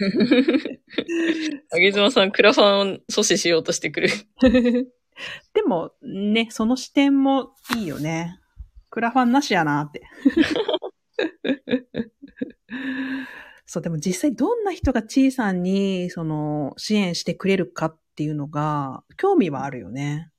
[1.74, 3.01] あげずまさん、クラファンを阻
[3.35, 4.09] 止しようとしてくる。
[5.55, 8.39] でもね、その視点もいいよね。
[8.91, 10.03] クラファンなしやなって。
[13.66, 20.31] そう、でも実際どんな人がちいさんに、その、支援してくれるかっていうのが、興味はあるよね。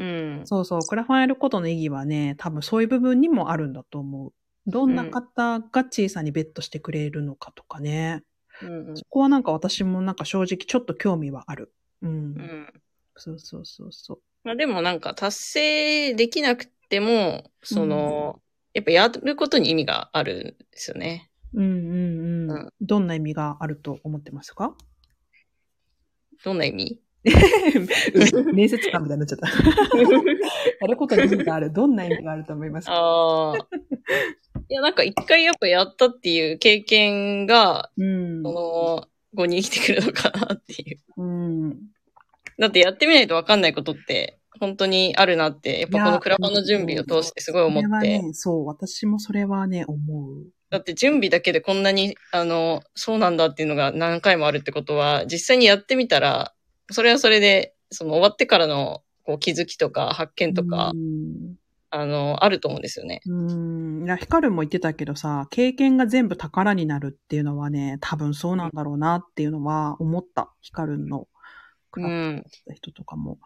[0.00, 0.04] う
[0.42, 0.46] ん。
[0.46, 4.32] そうそう、クラファンやることの意義はね、多分そういう部分にもあるんだと思う。
[4.66, 8.24] どんな方がちいさんにベットしてくれるのかとかね。
[8.62, 11.72] うんうんそこはなんか私もなんか正直ちょっと興味はある。
[12.02, 12.10] うん。
[12.10, 12.72] うん
[13.16, 14.20] そうそうそうそう。
[14.44, 18.40] まあでもなんか達成できなくても、その、
[18.72, 21.30] やっぱやることに意味があるんですよね。
[21.54, 22.50] うんうんうん。
[22.50, 24.74] うんどんな意味があると思ってますか？
[26.44, 26.92] どんな意味？
[26.92, 27.09] うん
[28.52, 29.46] 面接官みたいになっちゃった。
[30.80, 31.72] やることに意味がある。
[31.72, 32.92] どんな意味があると思いますか？
[32.94, 33.56] ああ。
[34.68, 38.42] いや、なんか一回やっぱやったっていう経験が、うん。
[38.42, 40.98] その、後に生きてくるのかなっていう。
[41.16, 41.70] うん。
[42.58, 48.18] だってやってみないとわかんないことって、本当にあるなって、やっぱこのクラファンの準備を通してすごい思って。
[48.18, 50.46] ね、そう、私もそれはね、思う。
[50.70, 56.54] だって準備だけでこんなに、あの、そうなんだっていうのが何回もあるってことは、実際にやってみたら、
[56.90, 61.54] それはそれで、その終わってからのこう気づきとか発見とか、うん。
[61.92, 63.20] あの、あると思うんですよね。
[63.26, 63.34] う
[64.02, 64.04] ん。
[64.04, 70.52] いや、ヒカルも言ってたけどさ、経験が全部宝になるっていうのはね、多分そうなんだろうなっていうのは思った。
[70.60, 71.26] ヒカルの
[71.90, 72.34] クラファンうん。
[72.36, 73.38] やった人とかも。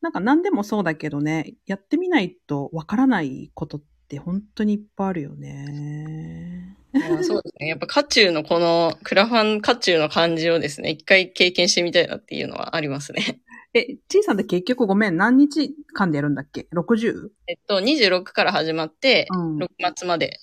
[0.00, 3.86] なんか何でもそうだけどね、やってみないとわからないことって
[4.16, 6.76] 本当にいっぱいあるよね。
[6.94, 7.66] いやそうですね。
[7.68, 13.40] やっぱ、渦中のこの、クラファン渦中の感じをですね、一回経験してみたいなっていうのはありますね。
[13.74, 20.38] え、ちいさんって結局ごめん、何日間でやるんだっけ ?60?6 えっと、26から始まって、うん6月まで。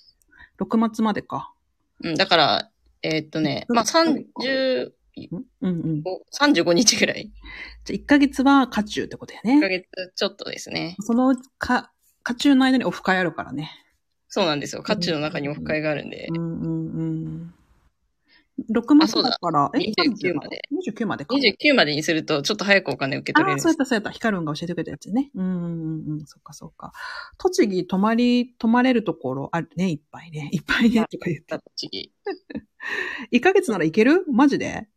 [0.58, 1.52] 月までか。
[2.04, 2.70] うん、だから、
[3.02, 5.44] えっとね、まあ、30、うん？
[5.62, 6.02] うん。
[6.40, 7.32] 35日ぐらい。
[7.84, 9.80] じゃ1ヶ月は家中ってことや1ヶね。
[9.92, 10.94] 月ちょっとですね。
[11.00, 11.90] そのか、
[12.26, 13.70] 家中の間にオフ会あるからね。
[14.26, 14.82] そうなんですよ。
[14.82, 16.26] 渦中の中にオフ会があるんで。
[16.28, 17.54] うんうんうん。
[18.68, 20.62] 6月だから、え、29まで。
[20.72, 21.36] 29までか。
[21.36, 23.62] 29までにすると、ちょっと早くお金受け取れああ、るんです。
[23.62, 24.10] そうやった、そうやった。
[24.10, 25.30] ヒカルンが教えてくれたやつね。
[25.36, 26.26] うんうんうんうん。
[26.26, 26.92] そっかそっか。
[27.38, 30.48] 栃木泊まり、泊まれるところあるね、いっぱいね。
[30.50, 31.60] いっぱいね、とか言って。
[31.76, 32.12] 次、
[33.30, 34.24] 1ヶ月ならいける？
[34.32, 34.88] マジで？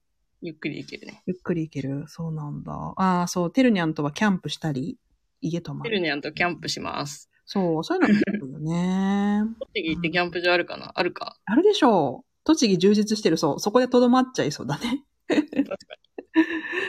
[0.41, 1.21] ゆっくり行けるね。
[1.27, 2.05] ゆっくり行ける。
[2.07, 2.71] そうなんだ。
[2.95, 4.97] ああ、そう、テルニャンとはキャンプしたり、
[5.41, 5.89] 家泊まる。
[5.89, 7.29] テルニャンとキャンプします。
[7.45, 9.43] そう、そういうのもあるよね。
[9.73, 10.91] 栃木行ってキャンプ場あるかな？
[10.93, 11.37] あるか。
[11.45, 12.25] あるでしょう。
[12.43, 13.59] 栃木充実してる、そう。
[13.59, 15.03] そこでとどまっちゃいそうだね。
[15.27, 15.69] 確かに。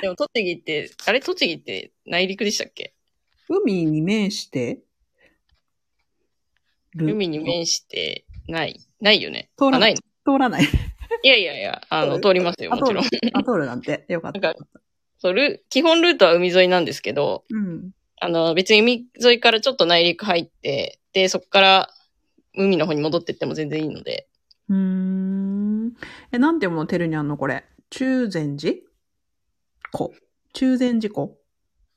[0.03, 2.95] でも栃木って、あれ栃木って内陸でしたっけ？
[3.49, 4.83] 海に面して？
[6.95, 7.13] る。
[7.13, 8.81] 海に面してない。
[9.01, 9.51] ないよね。
[9.57, 10.01] 通らあ、ないの？
[10.35, 10.65] 通らない。
[11.23, 13.05] いやいやいや、あの、通りますよ、あもちろん。
[13.05, 14.05] あ、通るなんて。
[14.09, 14.41] よかった。
[14.41, 14.61] なんか
[15.19, 17.91] そう、ル、基本ルートは海沿いなんですけど、うん。
[18.21, 21.91] あの、別に海沿いからちょっと内陸入って、で、そこから
[22.57, 24.29] 海の方に戻ってっても全然いいので、
[24.69, 25.93] うーん。
[26.31, 27.65] え、なんて読むのテルニャンのこれ？
[27.89, 28.77] 中禅寺？
[29.93, 30.13] 湖。
[30.53, 31.39] 中禅寺湖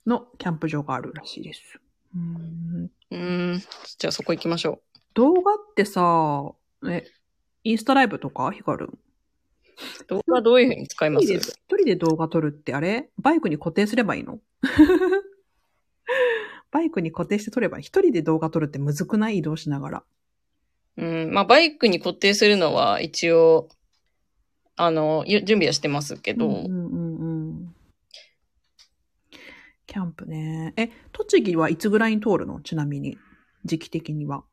[0.07, 1.80] のキャンプ場があるらしいです。
[2.15, 3.63] うーんうーん、
[3.97, 4.82] じゃあそこ行きましょ
[5.13, 6.51] 動画ってさ、
[6.88, 7.03] え、
[7.63, 8.51] インスタライブとか？
[8.51, 8.89] ヒカル。
[10.07, 11.26] 動画どういう風に使います？
[11.26, 13.09] 一人で動画撮るってあれ？
[13.17, 14.39] バイクに固定すればいいの？
[16.72, 19.38] バイクに固定して撮れば一人で動画撮るってむずくない？
[19.39, 20.04] 移動しながら。
[20.97, 23.70] うん、まあ、バイクに固定するのは一応、
[24.76, 27.76] あの、ゆ準備はしてますけど、うんうんうんうん。
[29.86, 30.74] キャンプね。
[30.78, 32.62] え、栃木はいつぐらいに通るの？
[32.62, 33.18] ちなみに。
[33.66, 34.43] 時期的には。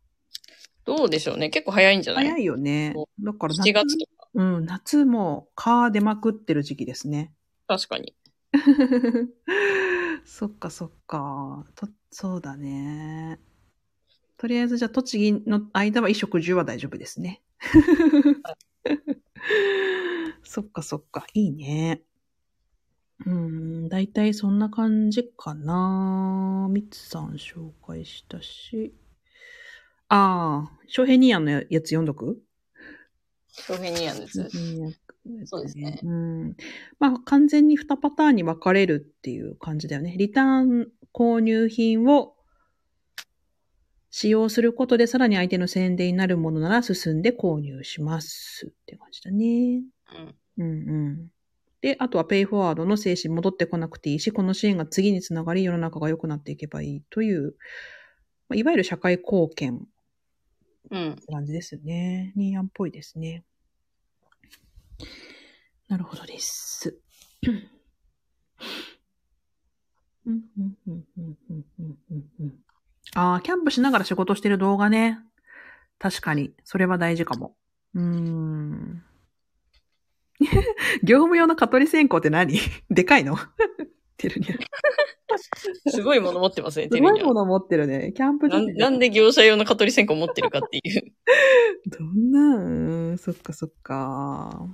[0.84, 1.50] どうでしょうね。
[1.50, 2.26] 結構早いんじゃない？
[2.26, 3.08] 早いよねそ。
[3.20, 4.28] だから7月とか。
[4.34, 7.32] うん、夏も蚊出まくってる時期ですね。
[7.66, 8.14] 確かに。
[10.32, 11.66] そっかそっか。
[11.74, 13.40] と、そうだね。
[14.38, 17.42] とりあえずじゃあ栃木の間は衣食住は大丈夫ですね。
[20.44, 21.26] そっかそっか。
[21.34, 22.02] いいね。
[23.26, 26.68] うん、だいたいそんな感じかな。
[26.70, 28.94] みつさん紹介したし。
[30.08, 32.40] ああ、翔平ニーヤンのやつ読んどく？
[33.50, 34.48] 翔平ニアンです。
[35.38, 36.56] うんそうですねうん。
[36.98, 40.14] まあ、完全に2パターンに分かれるっていう感じだよね。
[40.16, 42.34] リターン購入品を
[44.10, 49.82] 使用することでさらに相手の宣伝になるものなら進んで購入しますって感じだね。
[50.58, 50.64] うん。
[50.64, 51.28] うんうん。
[51.80, 57.54] で、あとはペイフォワードの精神戻ってこなくていいし、この支援が次につながり世の中が良くなっていけばいいという、
[58.48, 59.86] まあいわゆる社会貢献
[60.90, 61.16] うん。
[61.30, 62.32] 感じですよね。
[62.36, 63.44] ニーヤンっぽいですね。
[65.88, 66.98] なるほどです。
[73.14, 75.18] ああ、キャンプしながら仕事してる動画ね。
[75.98, 77.56] 確かに、それは大事かも。
[77.94, 79.02] うーん。
[81.02, 82.58] 業務用の蚊取り線香って何？
[82.88, 83.36] でかいの？
[84.16, 84.58] テルニャ。
[85.88, 87.10] すごいもの持ってますね、テルニャ。
[87.10, 88.12] すごいもの持ってるね。
[88.14, 91.12] キャンプ場なんで業者用の蚊取り線香持ってるかっていう。
[91.98, 92.68] どんな、う
[93.12, 94.68] ん、そっかそっか。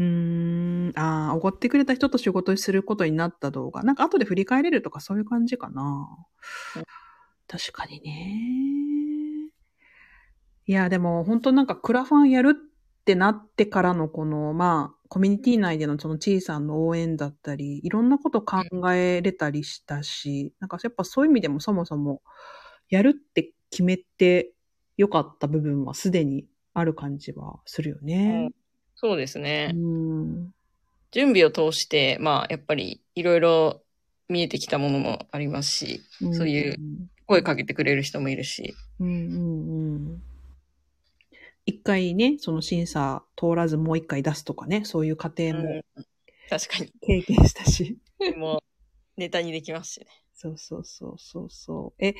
[0.00, 3.82] うーん、ああ、おごってくれた人と仕事することになった動画。
[3.82, 6.08] なんか後で振り返れるとかそういう感じかな。
[7.46, 9.50] 確かにね。
[10.66, 18.62] いや、でも本当なんかクラファンやるってなってからのこの、まあ、コミュニティ内でのその小さんの応援だったり、いろんなこと考
[18.94, 22.22] えれたりしたし、なんかやっぱそういう意味でもそもそも
[22.88, 24.54] やるって決めて
[24.96, 28.50] よかった部分はすでにある感じはするよね。
[29.02, 29.72] そうですうね。
[29.72, 30.52] ん。
[31.10, 33.82] 準備を通して、まあ、やっぱりいろいろ
[34.28, 36.02] 見えてきたものもありますし、
[36.34, 36.76] そういう
[37.26, 38.74] 声かけてくれる人もいるし。
[38.98, 40.22] うんうんうん。
[41.64, 46.04] 一回ね、その審査通らずもう一回出すとかね、そういう過程もうん
[46.50, 46.92] 確かに。
[47.00, 47.96] 経験したし。
[48.36, 48.60] もう、
[49.16, 50.06] ネタにできますしね。
[50.34, 52.04] そうそうそうそうそう。
[52.04, 52.14] え、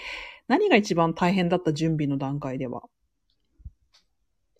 [0.49, 2.85] 何が一番大変だった準備の段階では？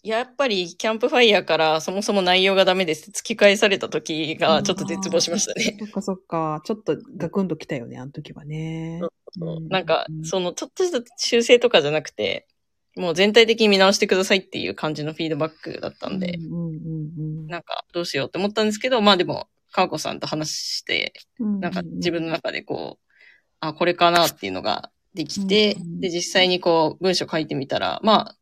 [0.03, 5.77] やっぱり、キャンプファイヤーからそもそも内容がダメですって突き返された時が、ちょっと絶望しましたね。
[5.79, 6.63] そっかそっか。
[6.65, 9.01] ちょっとガクンときたよね、あの時はね。
[9.69, 12.47] なんか、その、ちょっとした修正とかじゃなくて、
[12.97, 16.39] もう全体的に見直してくださいっていう感じのフィードバックだったんで、
[17.47, 21.61] なんか、どうしようって思ったんですけど、まあでも、かわこさんと話して、うん。
[21.61, 23.07] なんか自分の中でこう、
[23.61, 28.37] あ、これかなっていうのができて、で、実際にこう、文章書いてみたら、まあ、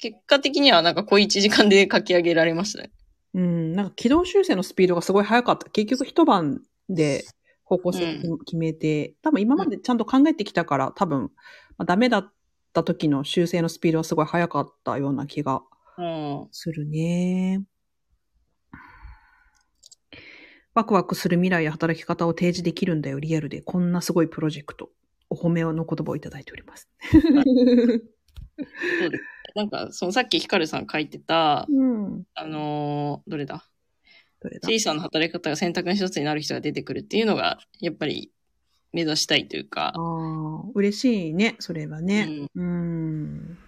[0.00, 2.90] 結果的にはなんか小1時間で書き上げられましたね。
[3.34, 5.68] うん、なんか軌道修正のスピードがすごい速かった。
[5.70, 7.24] 結局一晩で
[7.64, 11.30] 方向性う決めて、多分今までちゃんと考えてきたから、多分、
[11.76, 12.32] まあ、ダメだっ
[12.72, 15.62] た時の修正のスピードはすごい速かったような気が
[15.98, 16.48] うん。
[16.50, 17.62] するね。
[20.74, 23.60] ワクワクする未来や働き方を提示できるんだよ、リアルで。
[23.60, 24.90] こんなすごいプロジェクト。
[25.28, 26.88] お褒めの言葉をいただいております。
[27.02, 29.39] そうです。
[29.54, 32.24] なんか、そのさっきヒカルさん書いてた、うん。
[32.34, 33.64] あのーどれだ？
[34.40, 34.68] どれだ？
[34.68, 38.32] 小さな働き方が選択の一つになる人が出てくるっていうのが、やっぱり
[38.92, 42.48] 目指したいというか、ああ、嬉しいね、それはね。
[42.54, 43.58] うんうん。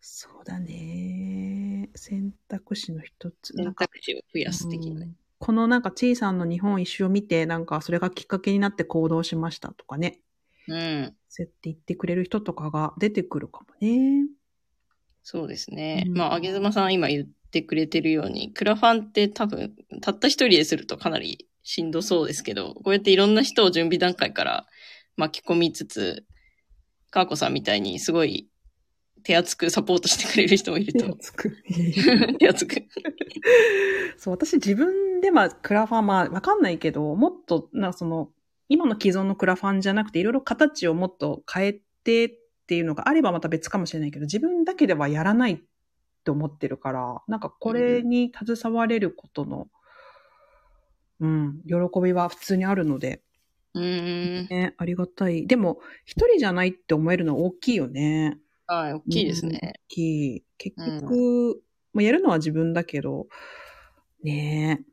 [0.00, 1.90] そうだね。
[1.94, 3.54] 選択肢の一つ。
[3.54, 5.06] 選か択肢を増やす的なね。
[5.06, 10.22] うんこのなんか、ちいさんの日本一周を見て、なんか、それがきっかけになって行動しましたとかね。
[10.66, 11.14] うん。
[11.28, 14.24] そうやって言ってくれる人とかが出てくるかもね。
[15.28, 16.04] そうですね。
[16.06, 24.66] うんまあ、あげずまさん今言ってくれてるように、クラファンって多分、たった一人でするとかなりしんどそうですけど、こうやっていろんな人を準備段階から
[25.16, 26.24] 巻き込みつつ、
[27.10, 28.48] かーこさんみたいにすごい
[29.24, 31.16] 手厚くサポートしてくれる人もいると。
[31.16, 31.56] つく。
[32.38, 32.76] 手厚く。
[34.16, 38.30] そう、私自分ではクラファン、まあ、わかんないけど、もっと、なその、
[38.68, 45.58] 今の既存のクラファンじゃなくて、いろいろ形をもっと変えてっていうのがあればまた別かもしれないけど、自分だけではやらないっ
[46.24, 49.68] て思ってるから、なんかこれに携われることの、
[51.20, 53.22] うん、喜びは普通にあるので、
[53.74, 54.48] うーん。
[54.48, 55.46] ね、ありがたい。
[55.46, 58.36] でも、一人じゃないって思えるのは大きいよね。
[58.66, 59.74] はい、大きいですうん大ね。
[59.86, 60.44] きい。
[60.58, 61.62] 結局、
[61.92, 63.28] まあ、やるのは自分だけど、
[64.24, 64.84] ねえ、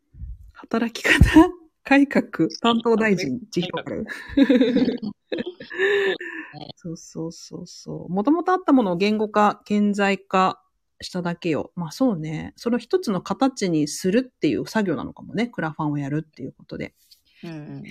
[0.52, 1.50] 働き方
[1.84, 4.06] 改革担当大臣、自評る。
[6.76, 8.10] そうそうそうそう。
[8.10, 10.62] もともとあったものを言語化、顕在化
[11.02, 11.72] しただけよ。
[11.76, 12.54] まあそうね。
[12.56, 15.48] その一つの形にするっていう作業なのかもね。
[15.48, 16.94] クラファンをやるっていうことで。
[17.44, 17.84] うんうん。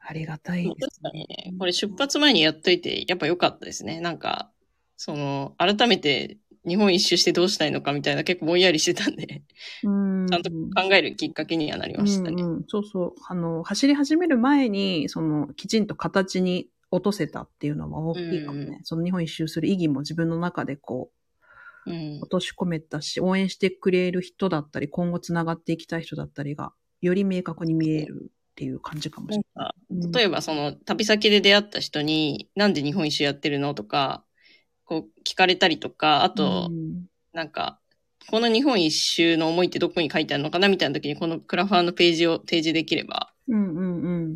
[0.00, 4.00] ありがたい確ですかにね、これ出発前にやっといて、やっぱ良かったですね。
[4.00, 4.50] なんか、
[4.96, 9.42] その、改めて日本一周してどうしたいのかみたいな結構ぼんやりしてたんで、
[9.82, 10.26] うん。
[10.28, 12.42] ちゃんと考えるきっかけにはなりましたね。
[12.42, 13.14] うんうん、そうそう。
[13.26, 18.64] あの、走り始める前に、その、きちんと形に落とせたっていうのは大きいかもね。
[18.64, 21.10] うんうんその日本一周する意義も自分の中でこ
[21.86, 30.12] う、うん落とし込めたし、応援してくれる人だったり、今後つながっていきたい人だったりが、より明確に見えるっていう感じかもしれない。
[30.12, 34.24] 例えばその旅先で出会った人に、なんで日本一周やってるのとか、
[34.90, 37.06] こう聞かれたりとか、あと、うん。
[37.32, 37.78] なんか、
[38.28, 44.34] この日本一周の思いってどこに書いてあるのかなみたいな時に、このクラファンのページを提示できれば、うんうんうん。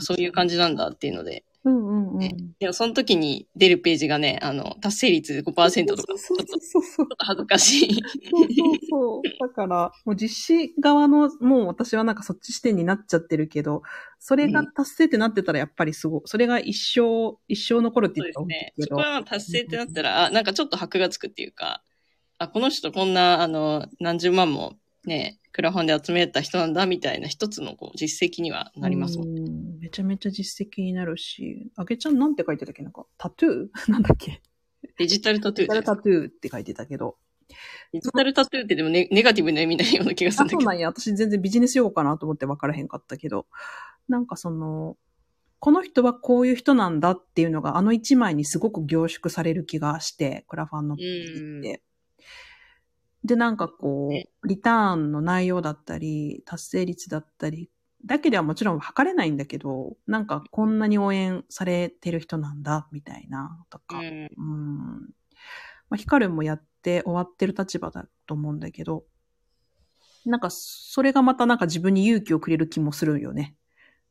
[0.00, 2.18] そういう感じなんだっていうので、うんうんうん。
[2.18, 8.02] ねでもその時に出るページがね、あの、達成率5%とか、ちょそうっと、恥ずかしい。
[8.30, 9.22] そうそうそう。
[9.40, 13.82] だから、もう実施側の、もう私はなんかそっち視点になっちゃってるけど、
[14.18, 18.54] それが達成ってなってたらやっぱりすごい、それが一生、一生残るってそう言ったら大きい。
[18.54, 18.96] けですねそど。
[18.96, 21.82] こは達成ってなったら、あ、なんかちょっと箔がつくっていうか、
[22.38, 29.28] あ、この人こんな、あの、何十万もね、クラファンで集めた人なんだみたいな一つのこう実績にはなりますもん。
[29.28, 32.82] うんめちゃめちゃ実績になるし、あげちゃんなんて書いてたっけ？
[32.82, 33.70] なんか、タトゥー？
[33.92, 34.42] なんだっけ？
[34.98, 37.16] デジタルタトゥーデジタルタトゥーって書いてたけど。
[37.92, 40.60] デジタルタトゥーってでもネネガティブな意味ないような気がするあ、んだけど。
[40.62, 40.88] そうなんや。
[40.88, 43.46] 私全然ビジネス用語かなと思って分からへんかったけど、
[44.08, 44.96] なんかその、
[45.60, 51.82] この人はこういう人なんだっていうのがあの一枚にすごく凝縮される気がして、クラファンのって。
[53.24, 57.70] で、なんかこねう、リターンの内容だったり、達成率だったり、
[58.04, 63.98] だけではもちろん測れないんだけど、なんかこんなに応援されてる人なんだ、みたいな、とか。
[63.98, 64.30] うん。
[64.36, 65.00] うん。
[65.88, 69.04] まあ、ヒカルンもやって終わってる立場だと思うんだけど、
[70.26, 73.56] なんか、それがまたなんか自分に勇気をくれる気もするよね。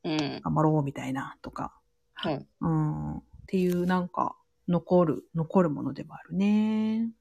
[0.04, 0.42] うん。
[0.44, 1.80] 頑張ろうみたいな、とか。
[2.14, 2.48] はい。
[2.62, 3.18] うん。
[3.18, 4.38] っていうなんか、
[4.68, 7.12] 残る、残るものでもあるね。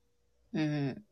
[0.53, 1.05] うん。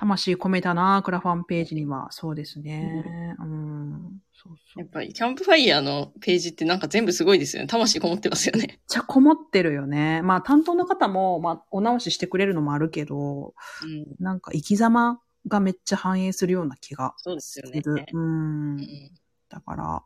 [0.00, 2.08] 魂込めたな、クラファンページには。
[2.10, 3.36] そうですね。
[3.38, 4.22] うん。
[4.32, 4.78] そうそう。
[4.78, 7.68] めっやっぱり、キャンプファイヤーのページってなんか全部すごいですよね。
[7.68, 8.80] 魂こもってますよね。
[8.88, 10.22] ちゃこもってるよね。
[10.22, 13.52] まあ、担当の方も、まあ、お直ししてくれるのもあるけど、
[13.84, 14.06] うん。
[14.18, 17.82] なんか生き様がめっちゃ反映するような気がそうですよすね。
[17.82, 18.06] る。
[18.14, 18.80] うんう。
[18.80, 19.10] ん。
[19.50, 20.02] だから、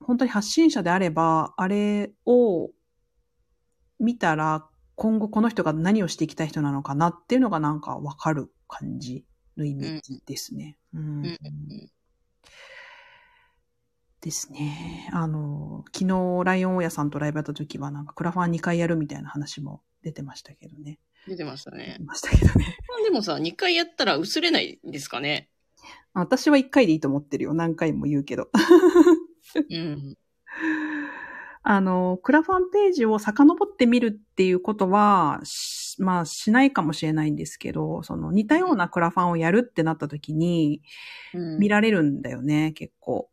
[0.00, 2.68] 本当に発信者であれば、あれを
[3.98, 4.66] 見たら、
[5.00, 9.24] 今後この人が何をしていきたい人なのかなっていうのがなんかわかる感じ
[9.56, 10.76] のイメージですね。
[10.92, 11.36] うんうんうん
[14.20, 15.08] ですね。
[15.14, 20.98] あの、昨日ライオン大家さんとライブやった時はなんかクラファン2回やるみたいな話も出てましたけどね。
[21.26, 22.04] 出てましたね出。
[22.04, 22.76] ましたけどね。
[23.02, 25.48] でもさ、2回やったら薄れないんですかね？
[26.12, 27.54] 私は1回でいいと思ってるよ。
[27.54, 28.50] 何回も言うけど。
[29.70, 30.18] うん。
[31.72, 40.82] あの、クラファンページを遡ってみるっていうことは、しまあしないかもしれないんですけど、その似たようなクラファンをやるってなった時に
[41.32, 43.30] うん見られるんだよね、結構。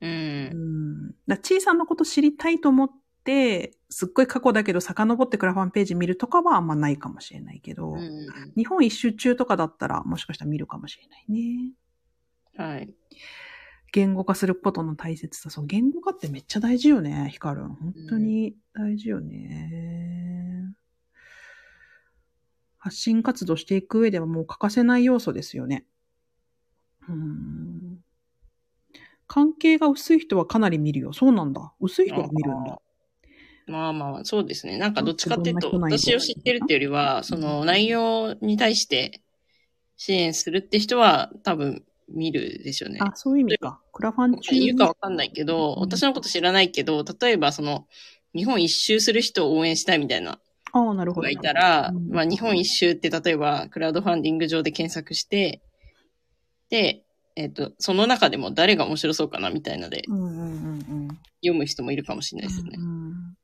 [0.00, 0.06] う。
[0.06, 1.14] うんん。
[1.26, 2.90] だ小さなこと知りたいと思っ
[3.22, 8.26] て、すっごい過去だけど遡ってクラファンページ見るとかはあんまないかもしれないけど、うん。
[8.56, 11.72] 日本一周中とかだったらもしかしたら見るかもしれないね。
[12.56, 12.94] はい。
[13.92, 15.50] 言語化することの大切さ。
[15.50, 17.68] そう、言語化ってめっちゃ大事よね、ヒカルン。
[17.74, 20.74] 本当に大事よね。
[22.78, 25.84] 発信活動していく上ではもう欠かせない要素ですよね。
[27.08, 27.98] うん。
[29.28, 31.12] 関係が薄い人はかなり見るよ。
[31.12, 31.72] そうなんだ。
[31.78, 32.80] 薄い人が見るんだ。
[33.66, 34.78] まあまあ、そうですね。
[34.78, 39.22] なんかどっちかっていうと、私を知ってるっていうよりは、その内容に対して
[39.96, 42.98] 支援するって人は多分見るでしょうね。
[43.00, 43.80] あ、そういう意味か。
[43.92, 47.86] クラファン中いるかわかんないけど、うん私のこと知らないけど、例えばその、
[48.34, 50.38] 日本一周する人を応援したいみたいな
[50.72, 51.28] ああ、なるほど。
[51.28, 55.60] 人がいたら、うんまあ日本一周って例えばクラウドファンディング上で検索して、
[56.70, 57.04] で、
[57.36, 60.44] えっ、と、その中でも誰が面白そうかなみたいのでうんうんうんう
[61.04, 61.08] ん。
[61.42, 62.76] 読む人もいるかもしれないですよね。
[62.78, 63.36] うんうん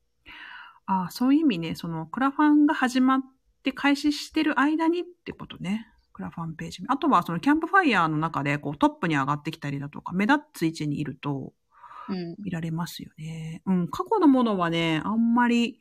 [0.91, 3.21] ああ、そういう意味ね、その、クラファンが始まっ
[3.61, 5.85] て開始してる間にってことね。
[6.19, 6.83] クラファンページ。
[6.89, 11.53] あとは、その、キャンプファイヤーの中で、こう、トップに上がってきたりだとか、目立つ位置にいると
[12.09, 12.35] うん。
[12.39, 13.61] 見られますよね。
[13.65, 15.79] うん、過去のものはね、あんまり、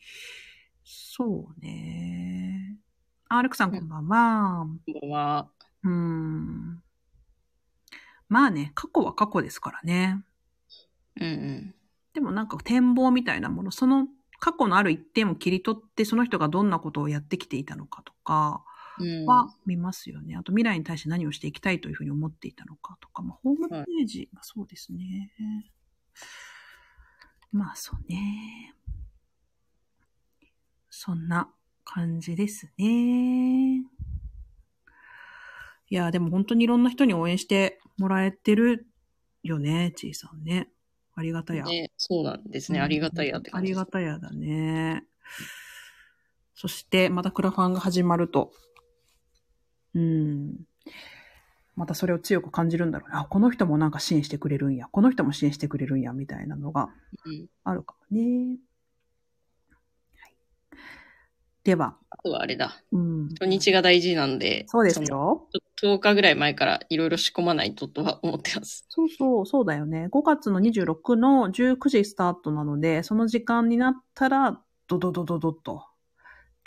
[0.85, 2.77] そうね。
[3.29, 4.67] アルクさんこんばんは。
[4.87, 5.49] こんばんは。
[5.83, 6.83] うん。
[8.29, 10.23] まあね、過去は過去ですからね。
[11.17, 11.75] うんうん。
[12.13, 14.07] でもなんか展望みたいなもの、その
[14.39, 18.78] 過去のある一点を切り取って、その人がどんなことをやってきていたのかとかうん。
[19.27, 20.37] は見ますよね。
[20.37, 25.33] あと未来に対して何をしていきたいというふうに思っていたのかとか、まあ、ホームページ、まあそうですね。
[27.53, 28.75] まあそうね。
[30.91, 31.51] そんな
[31.85, 33.85] 感じですね。
[35.91, 38.87] いや、でも本当にいろんな人に応援してもらえてる
[39.43, 40.69] よね、ちいさんね。
[41.15, 41.65] ありがたや。
[41.65, 42.81] ね、そうなんですね。
[42.81, 43.79] ありがたいやってあ感じです。
[43.79, 45.05] りがたやだね。
[46.55, 48.53] そして、またクラファンが始まると、
[49.99, 50.55] うん。
[51.75, 53.17] またそれを強く感じるんだろうね。
[53.19, 54.87] あ、この人もなんか支援してくれるんや。
[54.91, 56.89] この人も支援してくれるんや、みたいなのが
[57.25, 57.47] うん。
[57.65, 58.57] あるかもね。
[60.17, 60.35] はい、
[61.65, 62.83] では、あとはあれだ。
[62.93, 63.29] うん。
[63.35, 65.49] 土日が大事なんで、そうですのよ。
[65.81, 68.85] 10日ぐらい前からいろいろ仕込まないととは思ってます。
[68.89, 70.09] そうそう、そうだよね。
[70.11, 75.85] 5月の26の19時スタートなので、その時間になったら、ドドドドドッと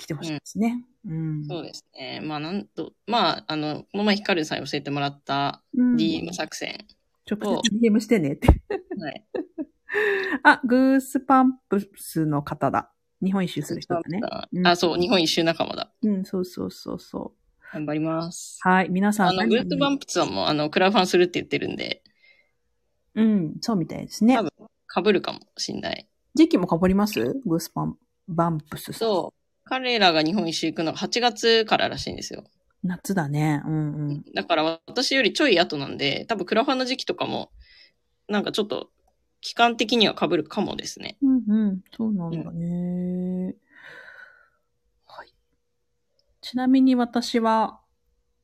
[0.01, 0.83] 来てほしいですね。
[1.05, 1.45] うん。
[1.45, 2.21] そうですね。
[2.23, 6.85] まあ、なんと、まあ、あの、この前ヒカルさんに教えてもらったうん DM 作戦。
[7.29, 8.47] 直接 DM してねって。
[8.47, 9.25] はい。
[10.43, 12.91] あ、グースパンプスの方だ。
[13.23, 14.19] 日本一周する人だね。
[14.53, 15.93] うんあ、そう、日本一周仲間だ。
[16.01, 17.35] うん、そうそうそうそ
[17.71, 18.59] 頑張ります。
[18.65, 18.69] う。
[18.69, 19.27] はい、皆さん。
[19.29, 22.01] あの、グッドバンプさんも、あの、クラファンするって言ってるんで、
[23.13, 24.43] うん、そうみたいですね多。
[24.43, 24.51] 分、
[25.05, 26.07] 被るかもしんない。
[26.33, 27.19] 時期もかぶります？
[27.45, 27.97] グースパン、
[28.27, 28.93] バンプス。
[28.93, 29.40] そう。
[29.71, 32.43] 彼らが日本一周行くのが8月かららしいんですよ。
[32.83, 33.61] 夏だね。
[33.65, 34.23] うんうん。
[34.35, 37.53] だから私よりちょい後なんで、多分クラファンの時期とかも、
[38.27, 38.89] なんかちょっと、
[39.39, 41.17] 期間的には被るかもですね。
[41.21, 41.81] うんうん。
[41.95, 43.55] そうなんだね。
[45.05, 45.33] はい。
[46.41, 47.79] ちなみに私は、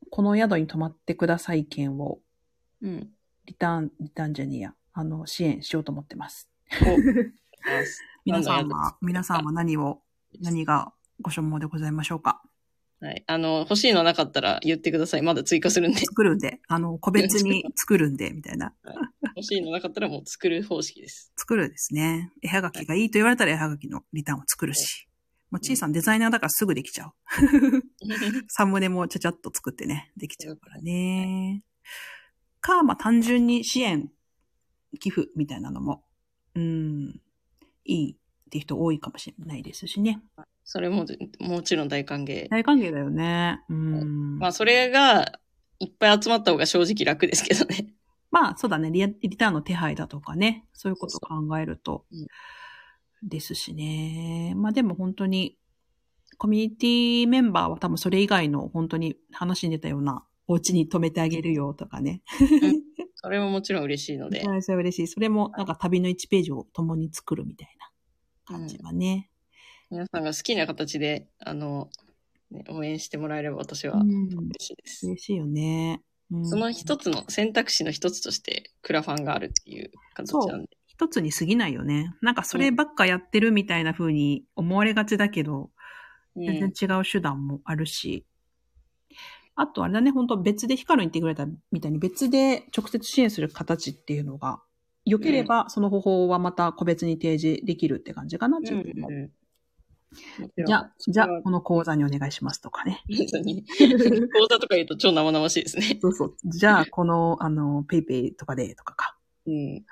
[0.09, 2.19] この宿に泊まってください券を、
[2.81, 3.09] うん。
[3.45, 6.49] リターン、リターンジャニア、あの、支援しようと思ってます。
[8.23, 10.01] 皆さんは、皆さんは何を、
[10.39, 12.41] 何がご所望でございましょうか
[12.99, 13.23] はい。
[13.27, 15.21] あの、欲しいのなかったら言ってください。
[15.21, 15.99] まだ追加するんで。
[15.99, 18.73] 作るんで、あの、個別に 作るんで、みたいな。
[19.35, 21.31] 欲しいのなかったらもう作る方式です。
[21.37, 22.31] 作るですね。
[22.41, 25.07] 絵はがきがいいと言われたら絵はがきのリターンを作るし。
[25.51, 27.13] もう小さんデザイナーだからすぐできちゃう。
[28.49, 31.63] サムネもちゃちゃっと作ってね、できちゃうからね。
[32.59, 34.11] か、まあ単純に支援、
[34.99, 36.03] 寄付みたいなのも、
[36.55, 37.21] うん、
[37.85, 40.21] いいって人多いかもしれないですしね。
[40.69, 41.05] それも、
[41.39, 42.49] もちろん大歓迎。
[42.49, 43.61] 大歓迎だよね。
[43.69, 44.37] うん。
[44.37, 45.39] まあ、それが、
[45.79, 47.93] いっぱい集まった方が正直楽ですけどね。
[48.31, 49.07] まあ、そうだねリア。
[49.07, 50.65] リターンの手配だとかね。
[50.73, 53.29] そういうことを考えるとそうそう。
[53.29, 54.55] ですしね。
[54.57, 55.57] まあでも本当に、
[56.37, 62.23] コミュニティメンバーは多分それ以外の本当に話に出たようなお家に泊めてあげるよとかね。
[63.15, 64.45] それももちろん嬉しいので。
[64.45, 65.07] はい、それは嬉しい。
[65.07, 69.29] それもなんか旅の1ページを共に作るみたいな感じはね。
[69.89, 71.89] 皆さんが好きな形で、あの、
[72.51, 75.05] ね応援してもらえれば私はうん嬉しいです。
[75.05, 76.01] 嬉しいよね。
[76.31, 80.69] うんその一つの選択肢の一つとしてクラファンがあるっていう形なんで。
[80.85, 82.13] 一つに過ぎないよね。
[82.21, 85.69] なんかそればっかやってるみたいな風に思われがちだけど、
[86.35, 88.25] 全然違う手段もあるし。
[89.55, 94.61] あとあれだね、本当別でヒカルに言ってくれたみたいに別で直接支援する形っていうのが、
[95.05, 99.07] 良ければその方法はまた個別に提示できるって感じかな、うん自分も。
[99.09, 99.31] うん
[100.65, 103.03] じゃあ、じゃこの口座にお願いしますとかね。
[103.09, 105.99] 口座とか言うと超生々しいですね。
[106.01, 106.35] そうそう。
[106.45, 109.17] じゃあ、この、あの、 PayPay とかでとかか。
[109.45, 109.85] うん。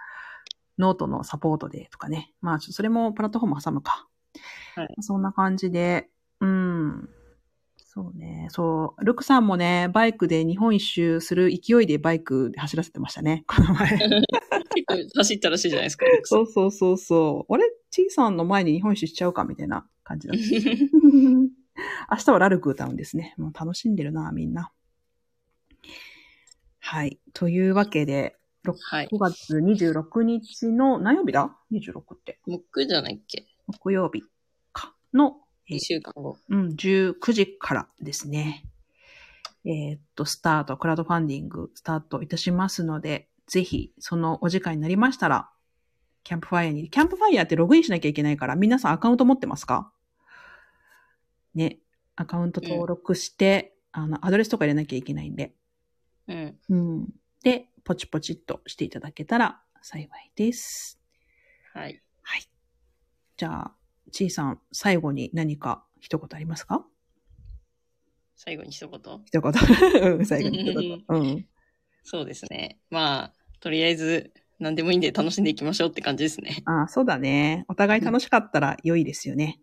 [0.77, 2.33] ノートのサポートでとかね。
[2.41, 4.07] まあ、それもプラットフォーム挟むか。
[4.75, 6.09] はいそんな感じで、
[6.41, 7.09] うん。
[7.77, 8.47] そうね。
[8.49, 9.05] そう。
[9.05, 13.45] ルクさんもね、バイクで日本一周する勢いでバイクで走らせてましたね。
[13.47, 13.87] この前。
[14.75, 16.05] 結構走ったらしいじゃないですか。
[16.23, 17.53] そうそうそうそう。
[17.53, 17.63] あれ？
[17.91, 20.41] チーさんの前に日本一周しちゃうかみたいな感じだった。
[22.15, 23.33] 明日はラルク歌うんですね。
[23.37, 24.71] もう楽しんでるな、みんな。
[26.79, 27.19] はい。
[27.33, 28.37] というわけで、
[28.89, 29.07] はい。
[29.11, 32.39] 5月26日の何曜日だ ?26 って。
[32.47, 33.45] 木じゃないっけ？
[33.67, 34.23] 木曜日
[34.71, 36.37] かの、え ?2 ー週間後。
[36.49, 38.63] うん、19時からですね。
[39.65, 45.49] えーっと、スタート、クラウドファンディングスタートいたしますので、ぜひ、そのお時間になりましたら、
[46.23, 49.91] キャンプファイヤーに、キャンプファイヤーってログインしなきゃいけないから、皆さんアカウント持ってますか？
[51.55, 51.79] ね、
[52.15, 55.55] アカウント登録して、あの、アドレスとか入れなきゃいけないんで、
[56.27, 56.59] うん。
[56.69, 57.09] うん。
[57.43, 60.99] で、ポチポチっとしていただけたら幸いです。
[61.73, 62.01] はい。
[62.21, 62.49] はい。
[63.37, 63.75] じゃあ、
[64.11, 66.85] ちいさん、最後に何か一言ありますか？
[68.35, 68.99] 最後に一言？
[69.25, 69.51] 一言。
[70.17, 71.03] うん最後に一言。
[71.07, 71.47] うん。
[72.03, 72.79] そうですね。
[72.89, 76.63] まあ、とりあえず、何でもいいんで楽しんでいきましょうって感じですね。
[76.65, 77.65] ああ、そうだね。
[77.67, 79.59] お互い楽しかったら良いですよね。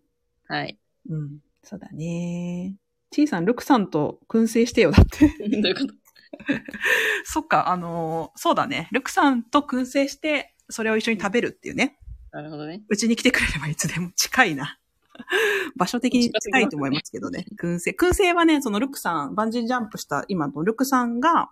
[0.47, 0.77] はい。
[1.09, 1.39] うん。
[1.63, 2.75] そうだね。
[3.11, 5.27] ちいさん、ルクさんと燻製してよ、だって。
[5.61, 5.93] どういうこと？
[7.25, 8.89] そっか、あのーそうだね。
[8.91, 11.99] ルクさんと燻製して、それを一緒に食べるっていうね。
[12.31, 12.81] なるほどね。
[12.89, 14.79] うちに来てくれればいつでも近いな。
[15.77, 17.45] 場所的に近いと思いますけどね。
[17.61, 17.91] 燻製。
[17.91, 21.51] 燻製はね、そのルクさん、バンジージャンプした今のルクさんが、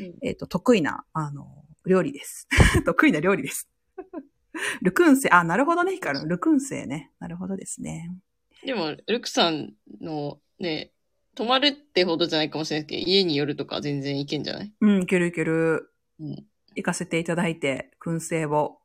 [0.00, 1.46] うんえっ、と、得意な、あの、
[1.86, 2.48] 料理です。
[2.86, 3.68] 得意な料理です。
[4.82, 6.26] ルクン製、あ、なるほどね、ヒカル。
[6.26, 7.10] ルクン製ね。
[7.18, 8.10] なるほどですね。
[8.64, 10.92] でも、ルクさんのね、
[11.34, 14.72] 泊まるってほどじゃないかもしれないけど、家によるとか全然いけんじゃない？
[14.80, 15.90] うん、いけるいける。
[16.20, 16.46] うん。
[16.76, 18.78] 行かせていただいて、燻製を。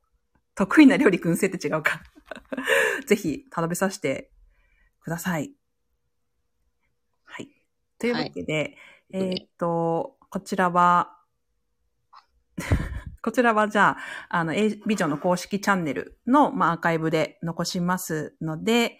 [0.56, 2.02] 得意な料理燻製って違うか。
[3.08, 4.32] ぜひ、食べさせて
[5.02, 5.54] ください。
[7.26, 7.50] はい。
[7.98, 8.76] というわけで、はい
[9.12, 11.16] えーっと、こちらは、
[13.22, 13.98] こちらはじゃ
[14.30, 19.00] あ、あの、A ビジョンの公式チャンネルの、まあ、アーカイブで残しますので、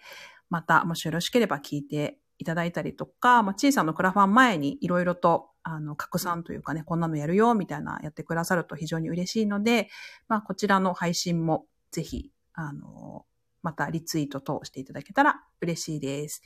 [0.50, 9.88] また、もしよろしければ聞いていただいたりとか、まあ、小さなクラファン前にいろいろと、あの、拡散というかね、こんなのやるよ、みたいなやってくださると非常に嬉しいので、
[10.28, 13.24] まあ、こちらの配信もぜひ、あの、
[13.62, 16.42] またリツイート等していただけたら嬉しいです。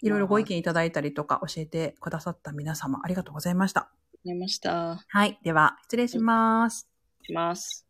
[0.00, 3.80] いろいろご意見いただいたりとか教えてくださった皆様ありがとうございました。
[3.82, 3.90] あ
[4.24, 5.04] りました。
[5.06, 5.38] はい。
[5.42, 6.88] では、失礼します。
[7.22, 7.89] します。